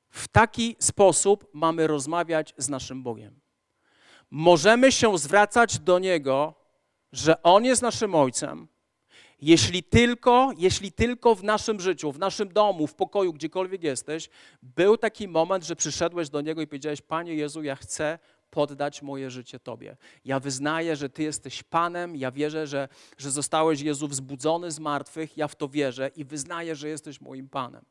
W 0.09 0.27
taki 0.27 0.75
sposób 0.79 1.49
mamy 1.53 1.87
rozmawiać 1.87 2.53
z 2.57 2.69
naszym 2.69 3.03
Bogiem 3.03 3.40
możemy 4.31 4.91
się 4.91 5.17
zwracać 5.17 5.79
do 5.79 5.99
Niego, 5.99 6.53
że 7.11 7.43
On 7.43 7.65
jest 7.65 7.81
naszym 7.81 8.15
Ojcem, 8.15 8.67
jeśli 9.41 9.83
tylko, 9.83 10.51
jeśli 10.57 10.91
tylko 10.91 11.35
w 11.35 11.43
naszym 11.43 11.79
życiu, 11.79 12.11
w 12.11 12.19
naszym 12.19 12.53
domu, 12.53 12.87
w 12.87 12.95
pokoju, 12.95 13.33
gdziekolwiek 13.33 13.83
jesteś, 13.83 14.29
był 14.63 14.97
taki 14.97 15.27
moment, 15.27 15.65
że 15.65 15.75
przyszedłeś 15.75 16.29
do 16.29 16.41
Niego 16.41 16.61
i 16.61 16.67
powiedziałeś, 16.67 17.01
Panie 17.01 17.35
Jezu, 17.35 17.63
ja 17.63 17.75
chcę 17.75 18.19
poddać 18.49 19.01
moje 19.01 19.31
życie 19.31 19.59
Tobie. 19.59 19.97
Ja 20.25 20.39
wyznaję, 20.39 20.95
że 20.95 21.09
Ty 21.09 21.23
jesteś 21.23 21.63
Panem, 21.63 22.15
ja 22.15 22.31
wierzę, 22.31 22.67
że, 22.67 22.87
że 23.17 23.31
zostałeś, 23.31 23.81
Jezu, 23.81 24.07
wzbudzony 24.07 24.71
z 24.71 24.79
martwych, 24.79 25.37
ja 25.37 25.47
w 25.47 25.55
to 25.55 25.69
wierzę 25.69 26.11
i 26.15 26.25
wyznaję, 26.25 26.75
że 26.75 26.89
jesteś 26.89 27.21
moim 27.21 27.49
Panem. 27.49 27.85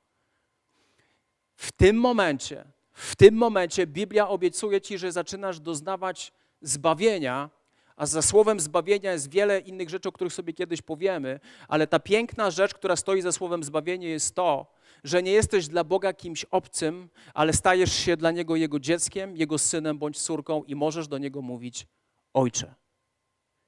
W 1.57 1.73
tym 1.73 1.97
momencie 1.97 2.65
w 3.01 3.17
tym 3.17 3.35
momencie 3.35 3.87
Biblia 3.87 4.29
obiecuje 4.29 4.81
ci, 4.81 4.99
że 4.99 5.13
zaczynasz 5.13 5.61
doznawać 5.61 6.33
zbawienia, 6.63 7.51
a 7.97 8.07
za 8.07 8.23
słowem 8.23 8.61
zbawienia 8.61 9.13
jest 9.13 9.31
wiele 9.31 9.61
innych 9.61 9.91
rzeczy, 9.91 10.09
o 10.09 10.13
których 10.13 10.33
sobie 10.33 10.53
kiedyś 10.53 10.83
powiemy, 10.83 11.41
ale 11.69 11.87
ta 11.87 11.99
piękna 11.99 12.51
rzecz, 12.51 12.75
która 12.75 12.97
stoi 12.97 13.23
za 13.23 13.33
słowem 13.33 13.65
zbawienie, 13.65 14.09
jest 14.09 14.35
to, 14.35 14.67
że 15.05 15.23
nie 15.23 15.33
jesteś 15.33 15.69
dla 15.69 15.85
Boga 15.85 16.13
kimś 16.13 16.45
obcym, 16.45 17.09
ale 17.35 17.53
stajesz 17.53 17.93
się 17.93 18.17
dla 18.17 18.31
Niego 18.31 18.57
Jego 18.57 18.81
dzieckiem, 18.81 19.37
Jego 19.37 19.59
synem 19.59 19.99
bądź 19.99 20.23
córką 20.23 20.65
i 20.65 20.75
możesz 20.75 21.09
do 21.09 21.19
Niego 21.19 21.43
mówić 21.43 21.87
Ojcze. 22.35 22.75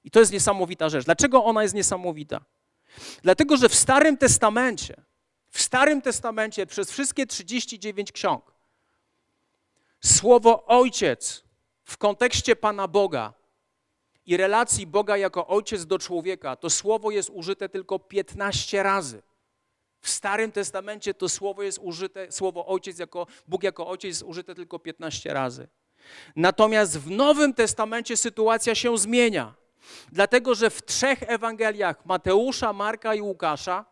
I 0.04 0.10
to 0.10 0.20
jest 0.20 0.32
niesamowita 0.32 0.88
rzecz. 0.88 1.04
Dlaczego 1.04 1.44
ona 1.44 1.62
jest 1.62 1.74
niesamowita? 1.74 2.44
Dlatego, 3.22 3.56
że 3.56 3.68
w 3.68 3.74
Starym 3.74 4.16
Testamencie, 4.16 4.94
w 5.50 5.62
Starym 5.62 6.02
Testamencie 6.02 6.66
przez 6.66 6.90
wszystkie 6.90 7.26
39 7.26 8.12
ksiąg, 8.12 8.51
Słowo 10.04 10.64
ojciec 10.66 11.44
w 11.84 11.96
kontekście 11.96 12.56
Pana 12.56 12.88
Boga 12.88 13.32
i 14.26 14.36
relacji 14.36 14.86
Boga 14.86 15.16
jako 15.16 15.46
ojciec 15.46 15.86
do 15.86 15.98
człowieka, 15.98 16.56
to 16.56 16.70
słowo 16.70 17.10
jest 17.10 17.30
użyte 17.30 17.68
tylko 17.68 17.98
15 17.98 18.82
razy. 18.82 19.22
W 20.00 20.10
Starym 20.10 20.52
Testamencie 20.52 21.14
to 21.14 21.28
słowo 21.28 21.62
jest 21.62 21.78
użyte, 21.82 22.32
słowo 22.32 22.66
ojciec 22.66 22.98
jako, 22.98 23.26
Bóg 23.48 23.62
jako 23.62 23.88
ojciec 23.88 24.08
jest 24.08 24.22
użyte 24.22 24.54
tylko 24.54 24.78
15 24.78 25.34
razy. 25.34 25.68
Natomiast 26.36 26.98
w 26.98 27.10
Nowym 27.10 27.54
Testamencie 27.54 28.16
sytuacja 28.16 28.74
się 28.74 28.98
zmienia. 28.98 29.54
Dlatego, 30.12 30.54
że 30.54 30.70
w 30.70 30.84
trzech 30.84 31.22
Ewangeliach 31.22 32.06
Mateusza, 32.06 32.72
Marka 32.72 33.14
i 33.14 33.20
Łukasza 33.20 33.84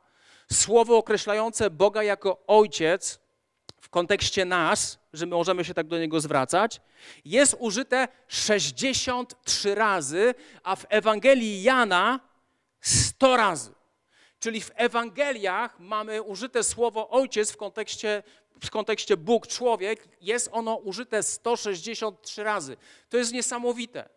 słowo 0.52 0.96
określające 0.96 1.70
Boga 1.70 2.02
jako 2.02 2.42
ojciec 2.46 3.19
w 3.80 3.88
kontekście 3.88 4.44
nas, 4.44 4.98
że 5.12 5.26
my 5.26 5.36
możemy 5.36 5.64
się 5.64 5.74
tak 5.74 5.86
do 5.86 5.98
niego 5.98 6.20
zwracać, 6.20 6.80
jest 7.24 7.56
użyte 7.58 8.08
63 8.28 9.74
razy, 9.74 10.34
a 10.62 10.76
w 10.76 10.86
Ewangelii 10.88 11.62
Jana 11.62 12.20
100 12.80 13.36
razy. 13.36 13.74
Czyli 14.40 14.60
w 14.60 14.70
Ewangeliach 14.74 15.80
mamy 15.80 16.22
użyte 16.22 16.64
słowo 16.64 17.10
ojciec 17.10 17.52
w 17.52 17.56
kontekście, 17.56 18.22
w 18.64 18.70
kontekście 18.70 19.16
Bóg, 19.16 19.46
człowiek, 19.46 20.08
jest 20.20 20.48
ono 20.52 20.76
użyte 20.76 21.22
163 21.22 22.44
razy. 22.44 22.76
To 23.08 23.16
jest 23.16 23.32
niesamowite. 23.32 24.08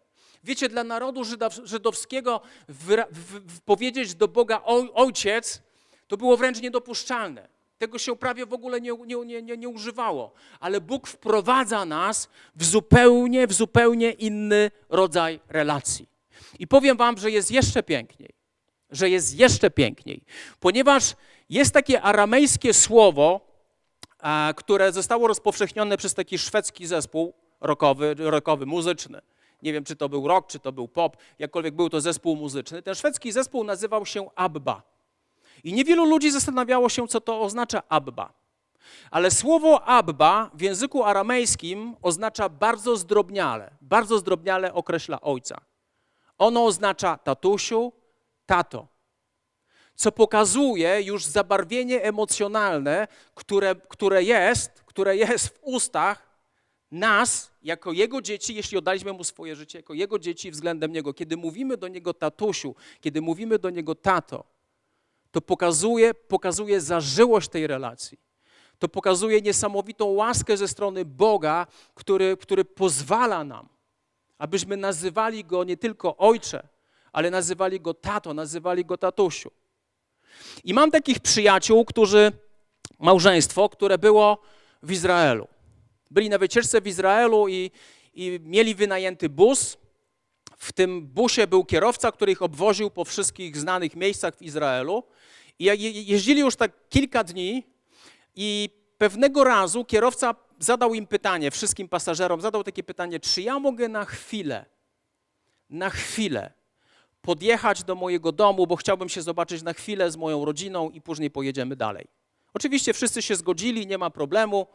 Wiecie, 0.43 0.69
dla 0.69 0.83
narodu 0.83 1.23
żydowskiego 1.63 2.41
w, 2.67 2.95
w, 3.11 3.55
w, 3.55 3.61
powiedzieć 3.61 4.15
do 4.15 4.27
Boga 4.27 4.61
ojciec 4.93 5.61
to 6.07 6.17
było 6.17 6.37
wręcz 6.37 6.61
niedopuszczalne. 6.61 7.52
Tego 7.83 7.97
się 7.97 8.15
prawie 8.15 8.45
w 8.45 8.53
ogóle 8.53 8.81
nie, 8.81 8.91
nie, 9.05 9.41
nie, 9.41 9.57
nie 9.57 9.69
używało. 9.69 10.33
Ale 10.59 10.81
Bóg 10.81 11.07
wprowadza 11.07 11.85
nas 11.85 12.29
w 12.55 12.65
zupełnie, 12.65 13.47
w 13.47 13.53
zupełnie 13.53 14.11
inny 14.11 14.71
rodzaj 14.89 15.39
relacji. 15.49 16.09
I 16.59 16.67
powiem 16.67 16.97
Wam, 16.97 17.17
że 17.17 17.31
jest 17.31 17.51
jeszcze 17.51 17.83
piękniej. 17.83 18.29
Że 18.89 19.09
jest 19.09 19.39
jeszcze 19.39 19.71
piękniej. 19.71 20.23
Ponieważ 20.59 21.15
jest 21.49 21.73
takie 21.73 22.01
aramejskie 22.01 22.73
słowo, 22.73 23.41
a, 24.19 24.53
które 24.57 24.91
zostało 24.91 25.27
rozpowszechnione 25.27 25.97
przez 25.97 26.13
taki 26.13 26.37
szwedzki 26.37 26.87
zespół 26.87 27.33
rockowy, 27.61 28.15
rockowy, 28.17 28.65
muzyczny. 28.65 29.21
Nie 29.61 29.73
wiem, 29.73 29.83
czy 29.83 29.95
to 29.95 30.09
był 30.09 30.27
rock, 30.27 30.47
czy 30.47 30.59
to 30.59 30.71
był 30.71 30.87
pop, 30.87 31.17
jakkolwiek 31.39 31.75
był 31.75 31.89
to 31.89 32.01
zespół 32.01 32.35
muzyczny. 32.35 32.81
Ten 32.81 32.95
szwedzki 32.95 33.31
zespół 33.31 33.63
nazywał 33.63 34.05
się 34.05 34.29
Abba. 34.35 34.92
I 35.63 35.73
niewielu 35.73 36.05
ludzi 36.05 36.31
zastanawiało 36.31 36.89
się, 36.89 37.07
co 37.07 37.21
to 37.21 37.41
oznacza 37.41 37.83
Abba. 37.89 38.33
Ale 39.11 39.31
słowo 39.31 39.83
Abba 39.83 40.51
w 40.53 40.61
języku 40.61 41.03
aramejskim 41.03 41.95
oznacza 42.01 42.49
bardzo 42.49 42.97
zdrobniale, 42.97 43.71
bardzo 43.81 44.17
zdrobniale 44.17 44.73
określa 44.73 45.21
ojca. 45.21 45.61
Ono 46.37 46.65
oznacza 46.65 47.17
tatusiu, 47.17 47.91
tato. 48.45 48.87
co 49.95 50.11
pokazuje 50.11 51.01
już 51.01 51.25
zabarwienie 51.25 52.03
emocjonalne, 52.03 53.07
które, 53.35 53.75
które, 53.75 54.23
jest, 54.23 54.83
które 54.85 55.17
jest 55.17 55.47
w 55.47 55.59
ustach 55.61 56.33
nas, 56.91 57.51
jako 57.61 57.91
Jego 57.91 58.21
dzieci, 58.21 58.55
jeśli 58.55 58.77
oddaliśmy 58.77 59.13
Mu 59.13 59.23
swoje 59.23 59.55
życie, 59.55 59.79
jako 59.79 59.93
Jego 59.93 60.19
dzieci 60.19 60.51
względem 60.51 60.91
Niego. 60.91 61.13
Kiedy 61.13 61.37
mówimy 61.37 61.77
do 61.77 61.87
Niego 61.87 62.13
tatusiu, 62.13 62.75
kiedy 63.01 63.21
mówimy 63.21 63.59
do 63.59 63.69
Niego 63.69 63.95
tato, 63.95 64.43
to 65.33 65.41
pokazuje, 65.41 66.13
pokazuje 66.13 66.81
zażyłość 66.81 67.49
tej 67.49 67.67
relacji. 67.67 68.19
To 68.79 68.87
pokazuje 68.89 69.41
niesamowitą 69.41 70.05
łaskę 70.05 70.57
ze 70.57 70.67
strony 70.67 71.05
Boga, 71.05 71.67
który, 71.93 72.37
który 72.37 72.65
pozwala 72.65 73.43
nam, 73.43 73.69
abyśmy 74.37 74.77
nazywali 74.77 75.45
Go 75.45 75.63
nie 75.63 75.77
tylko 75.77 76.17
Ojcze, 76.17 76.67
ale 77.11 77.31
nazywali 77.31 77.81
Go 77.81 77.93
tato, 77.93 78.33
nazywali 78.33 78.85
Go 78.85 78.97
tatusiu. 78.97 79.51
I 80.63 80.73
mam 80.73 80.91
takich 80.91 81.19
przyjaciół, 81.19 81.85
którzy, 81.85 82.31
małżeństwo, 82.99 83.69
które 83.69 83.97
było 83.97 84.37
w 84.83 84.91
Izraelu. 84.91 85.47
Byli 86.11 86.29
na 86.29 86.37
wycieczce 86.37 86.81
w 86.81 86.87
Izraelu 86.87 87.47
i, 87.47 87.71
i 88.13 88.39
mieli 88.43 88.75
wynajęty 88.75 89.29
bus. 89.29 89.77
W 90.57 90.71
tym 90.71 91.07
busie 91.07 91.47
był 91.47 91.65
kierowca, 91.65 92.11
który 92.11 92.31
ich 92.31 92.41
obwoził 92.41 92.89
po 92.91 93.05
wszystkich 93.05 93.57
znanych 93.57 93.95
miejscach 93.95 94.35
w 94.35 94.41
Izraelu. 94.41 95.03
I 95.59 95.65
jeździli 96.05 96.39
już 96.39 96.55
tak 96.55 96.71
kilka 96.89 97.23
dni 97.23 97.63
i 98.35 98.69
pewnego 98.97 99.43
razu 99.43 99.85
kierowca 99.85 100.35
zadał 100.59 100.93
im 100.93 101.07
pytanie, 101.07 101.51
wszystkim 101.51 101.89
pasażerom 101.89 102.41
zadał 102.41 102.63
takie 102.63 102.83
pytanie, 102.83 103.19
czy 103.19 103.41
ja 103.41 103.59
mogę 103.59 103.89
na 103.89 104.05
chwilę, 104.05 104.65
na 105.69 105.89
chwilę 105.89 106.53
podjechać 107.21 107.83
do 107.83 107.95
mojego 107.95 108.31
domu, 108.31 108.67
bo 108.67 108.75
chciałbym 108.75 109.09
się 109.09 109.21
zobaczyć 109.21 109.63
na 109.63 109.73
chwilę 109.73 110.11
z 110.11 110.17
moją 110.17 110.45
rodziną 110.45 110.89
i 110.89 111.01
później 111.01 111.31
pojedziemy 111.31 111.75
dalej. 111.75 112.07
Oczywiście 112.53 112.93
wszyscy 112.93 113.21
się 113.21 113.35
zgodzili, 113.35 113.87
nie 113.87 113.97
ma 113.97 114.09
problemu, 114.09 114.67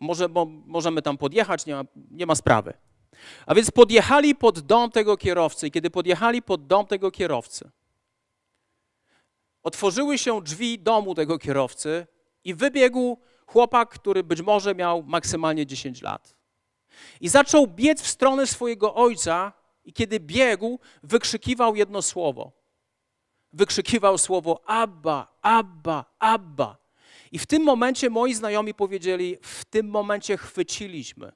może, 0.00 0.28
możemy 0.66 1.02
tam 1.02 1.18
podjechać, 1.18 1.66
nie 1.66 1.74
ma, 1.74 1.84
nie 2.10 2.26
ma 2.26 2.34
sprawy. 2.34 2.72
A 3.46 3.54
więc 3.54 3.70
podjechali 3.70 4.34
pod 4.34 4.60
dom 4.60 4.90
tego 4.90 5.16
kierowcy 5.16 5.66
i 5.66 5.70
kiedy 5.70 5.90
podjechali 5.90 6.42
pod 6.42 6.66
dom 6.66 6.86
tego 6.86 7.10
kierowcy, 7.10 7.70
otworzyły 9.66 10.18
się 10.18 10.42
drzwi 10.42 10.78
domu 10.78 11.14
tego 11.14 11.38
kierowcy 11.38 12.06
i 12.44 12.54
wybiegł 12.54 13.18
chłopak, 13.46 13.88
który 13.90 14.24
być 14.24 14.42
może 14.42 14.74
miał 14.74 15.02
maksymalnie 15.02 15.66
10 15.66 16.02
lat. 16.02 16.36
I 17.20 17.28
zaczął 17.28 17.66
biec 17.66 18.02
w 18.02 18.06
stronę 18.06 18.46
swojego 18.46 18.94
ojca, 18.94 19.52
i 19.84 19.92
kiedy 19.92 20.20
biegł, 20.20 20.78
wykrzykiwał 21.02 21.76
jedno 21.76 22.02
słowo. 22.02 22.52
Wykrzykiwał 23.52 24.18
słowo 24.18 24.60
Abba, 24.66 25.38
Abba, 25.42 26.04
Abba. 26.18 26.76
I 27.32 27.38
w 27.38 27.46
tym 27.46 27.62
momencie 27.62 28.10
moi 28.10 28.34
znajomi 28.34 28.74
powiedzieli: 28.74 29.38
W 29.42 29.64
tym 29.64 29.88
momencie 29.88 30.36
chwyciliśmy. 30.36 31.32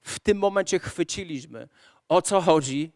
W 0.00 0.20
tym 0.20 0.38
momencie 0.38 0.78
chwyciliśmy. 0.78 1.68
O 2.08 2.22
co 2.22 2.40
chodzi? 2.40 2.92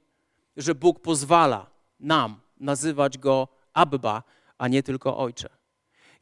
Że 0.56 0.75
Bóg 0.75 1.00
pozwala 1.00 1.70
nam 2.00 2.40
nazywać 2.61 3.18
go 3.18 3.49
Abba, 3.73 4.23
a 4.58 4.68
nie 4.68 4.82
tylko 4.82 5.18
Ojcze. 5.18 5.48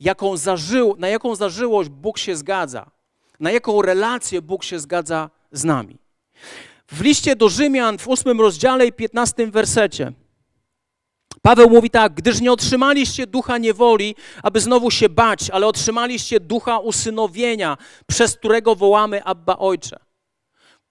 Jaką 0.00 0.36
zażył, 0.36 0.96
na 0.98 1.08
jaką 1.08 1.34
zażyłość 1.34 1.88
Bóg 1.88 2.18
się 2.18 2.36
zgadza, 2.36 2.90
na 3.40 3.50
jaką 3.50 3.82
relację 3.82 4.42
Bóg 4.42 4.64
się 4.64 4.78
zgadza 4.78 5.30
z 5.52 5.64
nami. 5.64 5.98
W 6.88 7.00
liście 7.00 7.36
do 7.36 7.48
Rzymian 7.48 7.98
w 7.98 8.08
ósmym 8.08 8.40
rozdziale 8.40 8.86
i 8.86 8.92
piętnastym 8.92 9.50
wersecie 9.50 10.12
Paweł 11.46 11.70
mówi 11.70 11.90
tak, 11.90 12.14
gdyż 12.14 12.40
nie 12.40 12.52
otrzymaliście 12.52 13.26
ducha 13.26 13.58
niewoli, 13.58 14.14
aby 14.42 14.60
znowu 14.60 14.90
się 14.90 15.08
bać, 15.08 15.50
ale 15.50 15.66
otrzymaliście 15.66 16.40
ducha 16.40 16.78
usynowienia, 16.78 17.76
przez 18.06 18.36
którego 18.36 18.74
wołamy 18.74 19.24
Abba 19.24 19.56
Ojcze. 19.58 20.05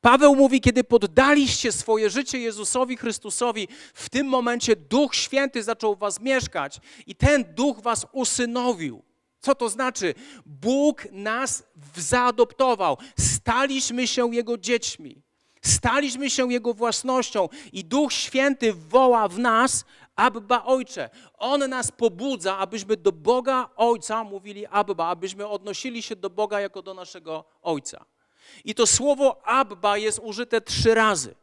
Paweł 0.06 0.36
mówi, 0.36 0.62
kiedy 0.62 0.84
poddaliście 0.84 1.72
swoje 1.72 2.10
życie 2.10 2.40
Jezusowi 2.40 2.98
Chrystusowi, 2.98 3.68
w 3.94 4.10
tym 4.10 4.28
momencie 4.28 4.76
Duch 4.76 5.16
Święty 5.16 5.64
zaczął 5.64 5.96
was 5.96 6.22
mieszkać 6.22 6.80
i 7.08 7.16
ten 7.16 7.44
Duch 7.44 7.82
was 7.82 8.06
usynowił. 8.12 9.04
Co 9.40 9.56
to 9.56 9.70
znaczy? 9.70 10.14
Bóg 10.46 11.08
nas 11.12 11.64
zaadoptował, 11.96 12.98
staliśmy 13.20 14.08
się 14.08 14.36
Jego 14.36 14.58
dziećmi. 14.58 15.22
Staliśmy 15.62 16.30
się 16.30 16.52
Jego 16.54 16.74
własnością 16.74 17.50
i 17.74 17.86
Duch 17.86 18.14
Święty 18.14 18.74
woła 18.74 19.28
w 19.28 19.40
nas 19.40 19.86
Abba 20.16 20.64
Ojcze. 20.64 21.10
On 21.38 21.70
nas 21.70 21.92
pobudza, 21.92 22.58
abyśmy 22.58 22.98
do 22.98 23.12
Boga 23.12 23.70
Ojca 23.76 24.24
mówili 24.24 24.66
Abba, 24.66 25.08
abyśmy 25.08 25.48
odnosili 25.48 26.02
się 26.02 26.16
do 26.16 26.30
Boga 26.30 26.60
jako 26.60 26.82
do 26.82 26.94
naszego 26.94 27.46
Ojca. 27.62 28.06
I 28.66 28.76
to 28.76 28.88
słowo 28.88 29.48
Abba 29.48 29.98
jest 29.98 30.20
użyte 30.24 30.62
trzy 30.62 30.94
razy. 30.94 31.36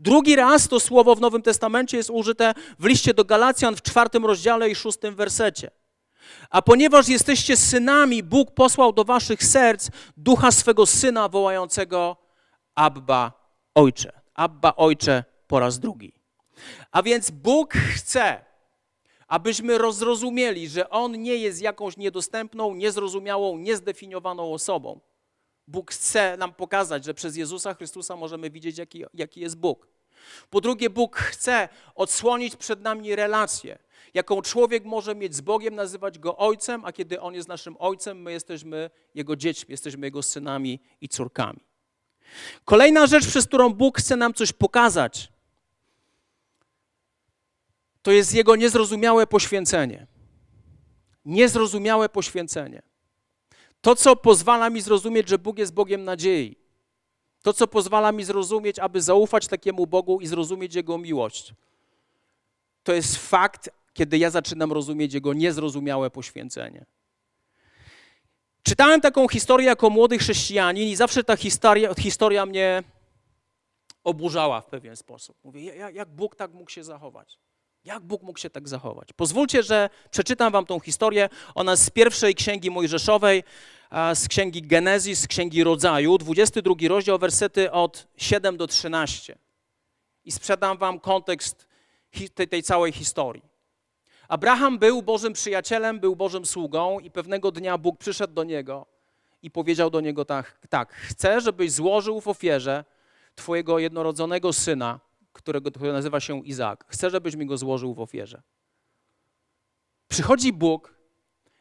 Drugi 0.00 0.36
raz 0.36 0.68
to 0.68 0.80
słowo 0.80 1.14
w 1.14 1.20
Nowym 1.20 1.42
Testamencie 1.42 1.96
jest 1.96 2.10
użyte 2.10 2.54
w 2.78 2.84
liście 2.84 3.14
do 3.14 3.24
Galacjan 3.24 3.76
w 3.76 3.82
czwartym 3.82 4.26
rozdziale 4.26 4.70
i 4.70 4.74
szóstym 4.74 5.14
wersecie. 5.14 5.70
A 6.50 6.62
ponieważ 6.62 7.08
jesteście 7.08 7.56
synami, 7.56 8.22
Bóg 8.22 8.50
posłał 8.50 8.92
do 8.92 9.04
waszych 9.04 9.44
serc 9.44 9.90
ducha 10.16 10.52
swego 10.52 10.86
syna 10.86 11.28
wołającego 11.28 12.16
Abba 12.74 13.32
Ojcze. 13.74 14.12
Abba 14.34 14.76
Ojcze 14.76 15.24
po 15.46 15.60
raz 15.60 15.78
drugi. 15.78 16.12
A 16.92 17.02
więc 17.02 17.30
Bóg 17.30 17.74
chce, 17.74 18.44
abyśmy 19.28 19.78
rozrozumieli, 19.78 20.68
że 20.68 20.90
On 20.90 21.22
nie 21.22 21.36
jest 21.36 21.62
jakąś 21.62 21.96
niedostępną, 21.96 22.74
niezrozumiałą, 22.74 23.58
niezdefiniowaną 23.58 24.52
osobą. 24.52 25.00
Bóg 25.68 25.90
chce 25.90 26.36
nam 26.36 26.54
pokazać, 26.54 27.04
że 27.04 27.14
przez 27.14 27.36
Jezusa 27.36 27.74
Chrystusa 27.74 28.16
możemy 28.16 28.50
widzieć, 28.50 28.78
jaki, 28.78 29.04
jaki 29.14 29.40
jest 29.40 29.56
Bóg. 29.56 29.88
Po 30.50 30.60
drugie, 30.60 30.90
Bóg 30.90 31.16
chce 31.16 31.68
odsłonić 31.94 32.56
przed 32.56 32.80
nami 32.80 33.16
relację, 33.16 33.78
jaką 34.14 34.42
człowiek 34.42 34.84
może 34.84 35.14
mieć 35.14 35.34
z 35.34 35.40
Bogiem, 35.40 35.74
nazywać 35.74 36.18
Go 36.18 36.36
Ojcem, 36.36 36.84
a 36.84 36.92
kiedy 36.92 37.20
On 37.20 37.34
jest 37.34 37.48
naszym 37.48 37.76
Ojcem, 37.78 38.22
my 38.22 38.32
jesteśmy 38.32 38.90
Jego 39.14 39.36
dziećmi, 39.36 39.72
jesteśmy 39.72 40.06
Jego 40.06 40.22
synami 40.22 40.80
i 41.00 41.08
córkami. 41.08 41.60
Kolejna 42.64 43.06
rzecz, 43.06 43.26
przez 43.26 43.46
którą 43.46 43.74
Bóg 43.74 43.98
chce 43.98 44.16
nam 44.16 44.34
coś 44.34 44.52
pokazać, 44.52 45.32
to 48.02 48.12
jest 48.12 48.34
Jego 48.34 48.56
niezrozumiałe 48.56 49.26
poświęcenie. 49.26 50.06
Niezrozumiałe 51.24 52.08
poświęcenie. 52.08 52.82
To, 53.80 53.96
co 53.96 54.16
pozwala 54.16 54.70
mi 54.70 54.80
zrozumieć, 54.80 55.28
że 55.28 55.38
Bóg 55.38 55.58
jest 55.58 55.74
Bogiem 55.74 56.04
nadziei. 56.04 56.56
To, 57.42 57.52
co 57.52 57.66
pozwala 57.66 58.12
mi 58.12 58.24
zrozumieć, 58.24 58.78
aby 58.78 59.02
zaufać 59.02 59.48
takiemu 59.48 59.86
Bogu 59.86 60.20
i 60.20 60.26
zrozumieć 60.26 60.74
Jego 60.74 60.98
miłość. 60.98 61.54
To 62.82 62.92
jest 62.92 63.16
fakt, 63.16 63.70
kiedy 63.92 64.18
ja 64.18 64.30
zaczynam 64.30 64.72
rozumieć 64.72 65.14
Jego 65.14 65.32
niezrozumiałe 65.32 66.10
poświęcenie. 66.10 66.86
Czytałem 68.62 69.00
taką 69.00 69.28
historię 69.28 69.66
jako 69.66 69.90
młody 69.90 70.18
chrześcijanin 70.18 70.88
i 70.88 70.96
zawsze 70.96 71.24
ta 71.24 71.36
historia, 71.36 71.94
historia 71.94 72.46
mnie 72.46 72.82
oburzała 74.04 74.60
w 74.60 74.66
pewien 74.66 74.96
sposób. 74.96 75.36
Mówię, 75.44 75.76
jak, 75.92 76.08
Bóg 76.08 76.36
tak 76.36 76.52
mógł 76.52 76.70
się 76.70 76.84
zachować? 76.84 77.38
Jak 77.86 78.02
Bóg 78.02 78.22
mógł 78.22 78.38
się 78.38 78.50
tak 78.50 78.68
zachować? 78.68 79.12
Pozwólcie, 79.12 79.62
że 79.62 79.90
przeczytam 80.10 80.52
wam 80.52 80.66
tą 80.66 80.80
historię. 80.80 81.28
Ona 81.54 81.76
z 81.76 81.90
pierwszej 81.90 82.34
księgi 82.34 82.70
Mojżeszowej, 82.70 83.44
z 84.14 84.28
księgi 84.28 84.62
Genezji, 84.62 85.16
z 85.16 85.26
księgi 85.26 85.64
Rodzaju, 85.64 86.18
22 86.18 86.74
rozdział, 86.88 87.18
wersety 87.18 87.72
od 87.72 88.06
7 88.16 88.56
do 88.56 88.66
13. 88.66 89.38
I 90.24 90.32
sprzedam 90.32 90.78
wam 90.78 91.00
kontekst 91.00 91.68
tej, 92.34 92.48
tej 92.48 92.62
całej 92.62 92.92
historii. 92.92 93.42
Abraham 94.28 94.78
był 94.78 95.02
Bożym 95.02 95.32
przyjacielem, 95.32 96.00
był 96.00 96.16
Bożym 96.16 96.46
sługą 96.46 96.98
i 96.98 97.10
pewnego 97.10 97.50
dnia 97.50 97.78
Bóg 97.78 97.98
przyszedł 97.98 98.34
do 98.34 98.44
niego 98.44 98.86
i 99.42 99.50
powiedział 99.50 99.90
do 99.90 100.00
niego 100.00 100.24
tak, 100.24 100.58
tak 100.68 100.92
chcę, 100.92 101.40
żebyś 101.40 101.72
złożył 101.72 102.20
w 102.20 102.28
ofierze 102.28 102.84
twojego 103.34 103.78
jednorodzonego 103.78 104.52
syna, 104.52 105.00
którego 105.36 105.70
który 105.70 105.92
nazywa 105.92 106.20
się 106.20 106.44
Izaak. 106.44 106.84
Chcę, 106.88 107.10
żebyś 107.10 107.36
mi 107.36 107.46
go 107.46 107.56
złożył 107.56 107.94
w 107.94 108.00
ofierze. 108.00 108.42
Przychodzi 110.08 110.52
Bóg 110.52 110.94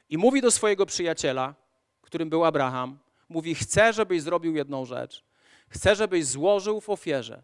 i 0.09 0.17
mówi 0.17 0.41
do 0.41 0.51
swojego 0.51 0.85
przyjaciela, 0.85 1.55
którym 2.01 2.29
był 2.29 2.45
Abraham, 2.45 2.99
mówi, 3.29 3.55
chcę, 3.55 3.93
żebyś 3.93 4.21
zrobił 4.21 4.55
jedną 4.55 4.85
rzecz. 4.85 5.23
Chcę, 5.69 5.95
żebyś 5.95 6.25
złożył 6.25 6.81
w 6.81 6.89
ofierze 6.89 7.43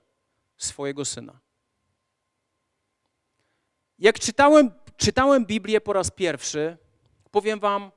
swojego 0.58 1.06
syna. 1.06 1.40
Jak 4.00 4.20
czytałem 4.20 4.72
czytałem 5.02 5.46
Biblię 5.46 5.82
po 5.82 5.94
raz 5.94 6.12
pierwszy, 6.12 6.78
powiem 7.32 7.60
Wam, 7.60 7.92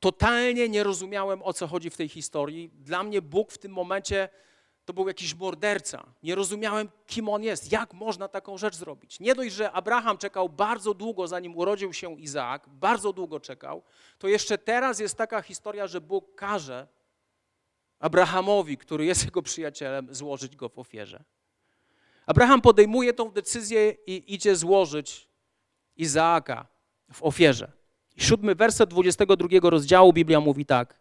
totalnie 0.00 0.68
nie 0.68 0.84
rozumiałem 0.84 1.42
o 1.42 1.52
co 1.52 1.66
chodzi 1.66 1.90
w 1.90 1.96
tej 1.96 2.08
historii. 2.08 2.70
Dla 2.74 3.02
mnie 3.02 3.22
Bóg 3.22 3.52
w 3.52 3.58
tym 3.58 3.72
momencie 3.72 4.28
to 4.84 4.92
był 4.92 5.08
jakiś 5.08 5.34
morderca. 5.34 6.06
Nie 6.22 6.34
rozumiałem, 6.34 6.88
kim 7.06 7.28
on 7.28 7.42
jest, 7.42 7.72
jak 7.72 7.94
można 7.94 8.28
taką 8.28 8.58
rzecz 8.58 8.76
zrobić. 8.76 9.20
Nie 9.20 9.34
dość, 9.34 9.54
że 9.54 9.72
Abraham 9.72 10.18
czekał 10.18 10.48
bardzo 10.48 10.94
długo, 10.94 11.28
zanim 11.28 11.56
urodził 11.56 11.92
się 11.92 12.20
Izaak, 12.20 12.68
bardzo 12.68 13.12
długo 13.12 13.40
czekał, 13.40 13.82
to 14.18 14.28
jeszcze 14.28 14.58
teraz 14.58 14.98
jest 14.98 15.16
taka 15.16 15.42
historia, 15.42 15.86
że 15.86 16.00
Bóg 16.00 16.34
każe 16.34 16.86
Abrahamowi, 17.98 18.78
który 18.78 19.04
jest 19.04 19.24
jego 19.24 19.42
przyjacielem, 19.42 20.14
złożyć 20.14 20.56
go 20.56 20.68
w 20.68 20.78
ofierze. 20.78 21.24
Abraham 22.26 22.60
podejmuje 22.60 23.12
tą 23.12 23.30
decyzję 23.30 23.90
i 23.90 24.34
idzie 24.34 24.56
złożyć 24.56 25.28
Izaaka 25.96 26.66
w 27.12 27.22
ofierze. 27.22 27.72
Siódmy 28.16 28.54
werset 28.54 28.90
22 28.90 29.70
rozdziału 29.70 30.12
Biblia 30.12 30.40
mówi 30.40 30.66
tak. 30.66 31.00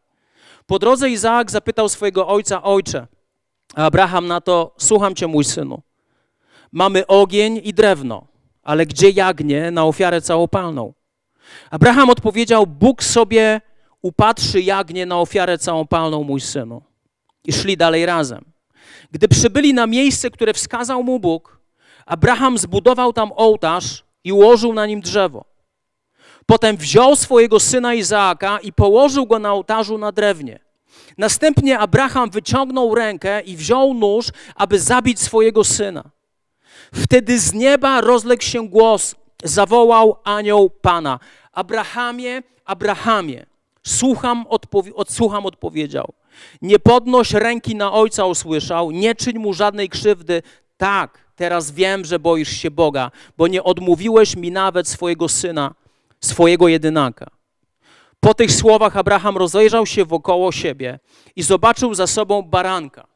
Po 0.66 0.80
drodze 0.80 1.10
Izaak 1.10 1.52
zapytał 1.52 1.90
swojego 1.90 2.28
ojca, 2.28 2.64
ojcze, 2.64 3.08
a 3.76 3.86
Abraham 3.86 4.28
na 4.28 4.42
to, 4.42 4.76
słucham 4.78 5.16
cię 5.16 5.28
mój 5.28 5.44
synu. 5.44 5.82
Mamy 6.72 7.08
ogień 7.08 7.62
i 7.64 7.74
drewno, 7.74 8.28
ale 8.64 8.86
gdzie 8.86 9.10
jagnię 9.10 9.72
na 9.72 9.86
ofiarę 9.86 10.22
całopalną? 10.22 10.94
Abraham 11.72 12.10
odpowiedział, 12.10 12.68
Bóg 12.68 13.04
sobie 13.04 13.62
upatrzy 14.02 14.62
jagnię 14.62 15.06
na 15.06 15.20
ofiarę 15.20 15.58
całopalną, 15.58 16.24
mój 16.24 16.42
synu. 16.42 16.82
I 17.46 17.54
szli 17.54 17.78
dalej 17.78 18.06
razem. 18.06 18.46
Gdy 19.12 19.28
przybyli 19.28 19.74
na 19.74 19.88
miejsce, 19.88 20.30
które 20.30 20.54
wskazał 20.54 21.04
mu 21.04 21.20
Bóg, 21.20 21.60
Abraham 22.06 22.58
zbudował 22.58 23.14
tam 23.14 23.32
ołtarz 23.36 24.04
i 24.24 24.32
ułożył 24.32 24.74
na 24.74 24.86
nim 24.86 25.02
drzewo. 25.02 25.46
Potem 26.46 26.78
wziął 26.78 27.16
swojego 27.16 27.60
syna 27.60 27.94
Izaaka 27.94 28.60
i 28.60 28.74
położył 28.74 29.28
go 29.28 29.40
na 29.40 29.54
ołtarzu 29.54 29.98
na 29.98 30.12
drewnie. 30.12 30.60
Następnie 31.22 31.80
Abraham 31.80 32.30
wyciągnął 32.30 32.96
rękę 32.96 33.42
i 33.42 33.56
wziął 33.56 33.94
nóż, 33.94 34.26
aby 34.56 34.80
zabić 34.80 35.20
swojego 35.20 35.64
syna. 35.64 36.04
Wtedy 36.94 37.40
z 37.40 37.54
nieba 37.54 38.02
rozległ 38.02 38.44
się 38.44 38.68
głos, 38.68 39.16
zawołał 39.44 40.18
anioł 40.24 40.70
Pana. 40.70 41.20
Abrahamie, 41.54 42.44
Abrahamie, 42.66 43.46
słucham, 43.84 44.46
odpowi- 44.50 44.92
odsłucham 44.96 45.46
odpowiedział. 45.46 46.14
Nie 46.62 46.80
podnoś 46.80 47.34
ręki 47.34 47.76
na 47.76 47.94
ojca 47.94 48.26
usłyszał, 48.26 48.92
nie 48.92 49.16
czyń 49.16 49.40
mu 49.40 49.54
żadnej 49.54 49.90
krzywdy. 49.90 50.42
Tak, 50.78 51.18
teraz 51.36 51.72
wiem, 51.72 52.06
że 52.06 52.20
boisz 52.20 52.50
się 52.50 52.72
Boga, 52.72 53.12
bo 53.38 53.48
nie 53.48 53.64
odmówiłeś 53.64 54.36
mi 54.36 54.52
nawet 54.52 54.88
swojego 54.88 55.30
syna, 55.30 55.74
swojego 56.22 56.68
jedynaka. 56.68 57.41
Po 58.22 58.34
tych 58.34 58.52
słowach 58.52 58.98
Abraham 58.98 59.38
rozejrzał 59.38 59.86
się 59.86 60.06
wokoło 60.06 60.52
siebie 60.52 61.00
i 61.36 61.44
zobaczył 61.44 61.94
za 61.94 62.08
sobą 62.08 62.42
baranka, 62.42 63.08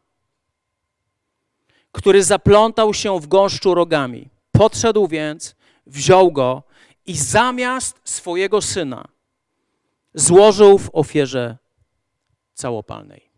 który 1.91 2.23
zaplątał 2.23 2.93
się 2.93 3.19
w 3.19 3.27
gąszczu 3.27 3.75
rogami. 3.75 4.29
Podszedł 4.51 5.07
więc, 5.07 5.55
wziął 5.85 6.31
go 6.31 6.63
i 7.05 7.17
zamiast 7.17 8.01
swojego 8.03 8.61
syna 8.61 9.07
złożył 10.13 10.77
w 10.77 10.89
ofierze 10.93 11.57
całopalnej. 12.53 13.29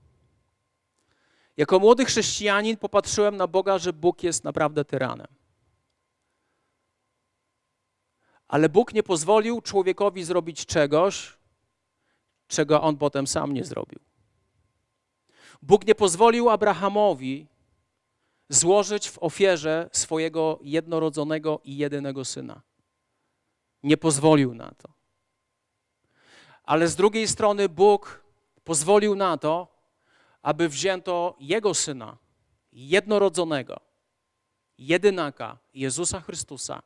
Jako 1.57 1.79
młody 1.79 2.05
chrześcijanin 2.05 2.77
popatrzyłem 2.77 3.37
na 3.37 3.47
Boga, 3.47 3.77
że 3.77 3.93
Bóg 3.93 4.23
jest 4.23 4.43
naprawdę 4.43 4.85
tyranem. 4.85 5.27
Ale 8.47 8.69
Bóg 8.69 8.93
nie 8.93 9.03
pozwolił 9.03 9.61
człowiekowi 9.61 10.23
zrobić 10.23 10.65
czegoś, 10.65 11.37
czego 12.47 12.81
on 12.81 12.97
potem 12.97 13.27
sam 13.27 13.53
nie 13.53 13.63
zrobił. 13.63 13.99
Bóg 15.61 15.87
nie 15.87 15.95
pozwolił 15.95 16.49
Abrahamowi 16.49 17.47
złożyć 18.49 19.09
w 19.09 19.17
ofierze 19.23 19.89
swojego 19.93 20.59
jednorodzonego 20.61 21.61
i 21.63 21.77
jedynego 21.77 22.25
syna. 22.25 22.61
Nie 23.83 23.97
pozwolił 23.97 24.53
na 24.53 24.71
to. 24.71 24.89
Ale 26.63 26.87
z 26.87 26.95
drugiej 26.95 27.27
strony 27.27 27.69
Bóg 27.69 28.23
pozwolił 28.63 29.15
na 29.15 29.37
to, 29.37 29.67
aby 30.41 30.69
wzięto 30.69 31.35
jego 31.39 31.73
syna, 31.73 32.17
jednorodzonego, 32.71 33.79
jedynaka 34.77 35.57
Jezusa 35.73 36.21
Chrystusa, 36.21 36.81